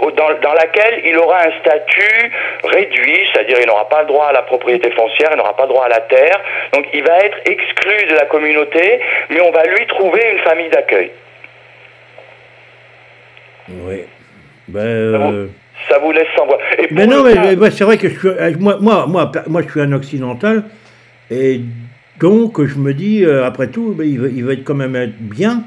[0.00, 2.30] dans, dans laquelle il aura un statut
[2.62, 5.70] réduit, c'est-à-dire il n'aura pas le droit à la propriété foncière, il n'aura pas le
[5.70, 6.38] droit à la terre,
[6.74, 9.00] donc il va être exclu de la communauté,
[9.30, 11.10] mais on va lui trouver une famille d'accueil.
[13.70, 14.04] Oui.
[14.68, 15.46] Ben, euh,
[15.88, 16.58] Ça vous laisse sans voix.
[16.78, 19.70] Et pour Mais non, mais, c'est vrai que je suis, euh, moi, moi, moi, je
[19.70, 20.64] suis un occidental,
[21.30, 21.60] et
[22.20, 25.64] donc je me dis, euh, après tout, ben, il, va, être quand même être bien.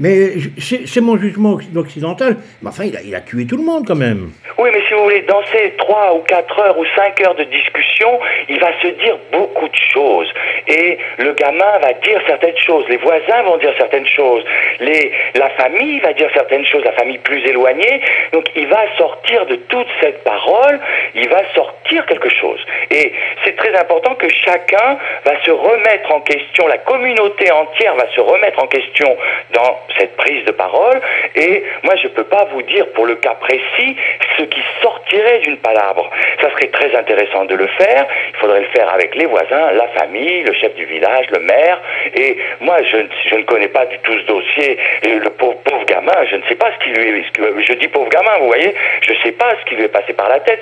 [0.00, 2.36] Mais c'est mon jugement occ- occidental.
[2.62, 4.30] Mais enfin, il a, il a tué tout le monde quand même.
[4.58, 7.44] Oui, mais si vous voulez, dans ces 3 ou 4 heures ou 5 heures de
[7.44, 8.18] discussion,
[8.48, 10.28] il va se dire beaucoup de choses.
[10.68, 14.44] Et le gamin va dire certaines choses, les voisins vont dire certaines choses,
[14.80, 18.00] les, la famille va dire certaines choses, la famille plus éloignée.
[18.32, 20.78] Donc il va sortir de toute cette parole,
[21.14, 22.60] il va sortir quelque chose.
[22.90, 23.12] Et
[23.44, 28.20] c'est très important que chacun va se remettre en question, la communauté entière va se
[28.20, 29.16] remettre en question
[29.54, 31.00] dans cette prise de parole.
[31.34, 33.96] Et moi, je ne peux pas vous dire pour le cas précis
[34.36, 36.10] ce qui sortirait d'une palabre.
[36.40, 38.06] Ça serait très intéressant de le faire.
[38.30, 41.80] Il faudrait le faire avec les voisins, la famille, le chef du village, le maire.
[42.14, 42.98] Et moi, je,
[43.30, 44.78] je ne connais pas du tout ce dossier.
[45.02, 47.24] Et le pauvre, pauvre gamin, je ne sais pas ce qui lui est...
[47.68, 50.12] Je dis pauvre gamin, vous voyez, je ne sais pas ce qui lui est passé
[50.12, 50.60] par la tête.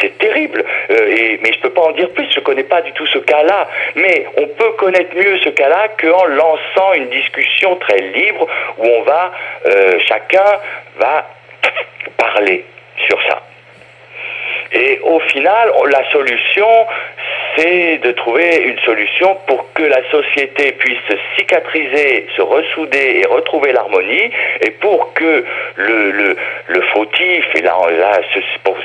[0.00, 0.64] C'est terrible.
[0.90, 2.26] Euh, et, mais je ne peux pas en dire plus.
[2.32, 3.68] Je ne connais pas du tout ce cas-là.
[3.94, 8.15] Mais on peut connaître mieux ce cas-là qu'en lançant une discussion très libre
[8.78, 9.32] où on va,
[9.66, 10.58] euh, chacun
[10.98, 11.28] va
[12.16, 12.64] parler
[13.06, 13.42] sur ça.
[14.72, 16.86] Et au final, la solution,
[17.56, 23.26] c'est de trouver une solution pour que la société puisse se cicatriser, se ressouder et
[23.26, 24.30] retrouver l'harmonie,
[24.60, 25.44] et pour que
[25.76, 26.36] le, le,
[26.68, 27.76] le fautif, et là,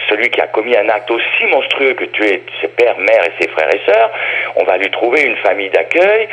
[0.10, 3.50] celui qui a commis un acte aussi monstrueux que tuer ses pères, mères et ses
[3.50, 4.12] frères et sœurs,
[4.56, 6.28] on va lui trouver une famille d'accueil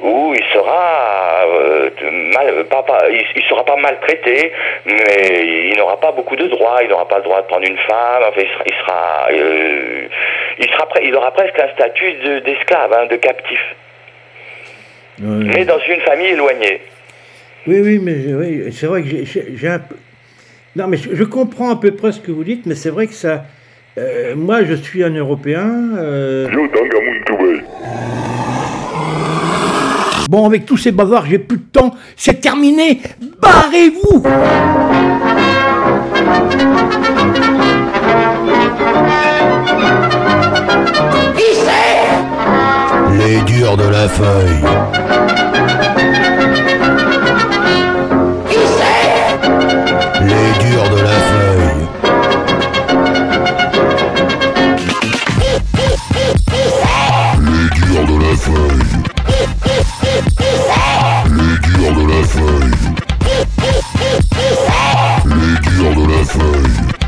[0.00, 1.90] où il sera euh,
[2.70, 4.52] pas, il, sera pas maltraité,
[4.86, 7.78] mais il n'aura pas beaucoup de droits, il n'aura pas le droit de prendre une
[7.78, 10.08] femme, il sera, il sera, euh,
[11.02, 12.40] il aura presque un statut de-
[12.94, 13.58] hein, de captif,
[15.22, 15.44] Ouais.
[15.54, 16.80] mais dans une famille éloignée.
[17.66, 19.96] Oui, oui, mais oui, c'est vrai que j'ai- un peu.
[20.76, 23.06] Non, mais je, je comprends à peu près ce que vous dites, mais c'est vrai
[23.06, 23.44] que ça.
[23.98, 25.70] euh, moi, je suis un Européen.
[25.98, 26.48] euh.
[30.28, 31.94] Bon, avec tous ces bavards, j'ai plus de temps.
[32.16, 33.00] C'est terminé.
[33.40, 34.22] Barrez-vous
[43.18, 44.64] Les durs de la feuille.
[48.48, 48.58] Qui
[50.20, 51.84] Les durs de la feuille.
[57.40, 58.86] Les durs de la feuille.
[61.36, 62.76] Les durs de la feuille.
[65.26, 67.03] Les durs de la feuille.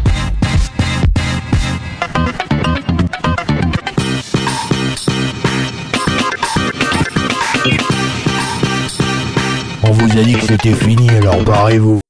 [10.19, 12.01] A dit que c'était fini, alors barrez-vous.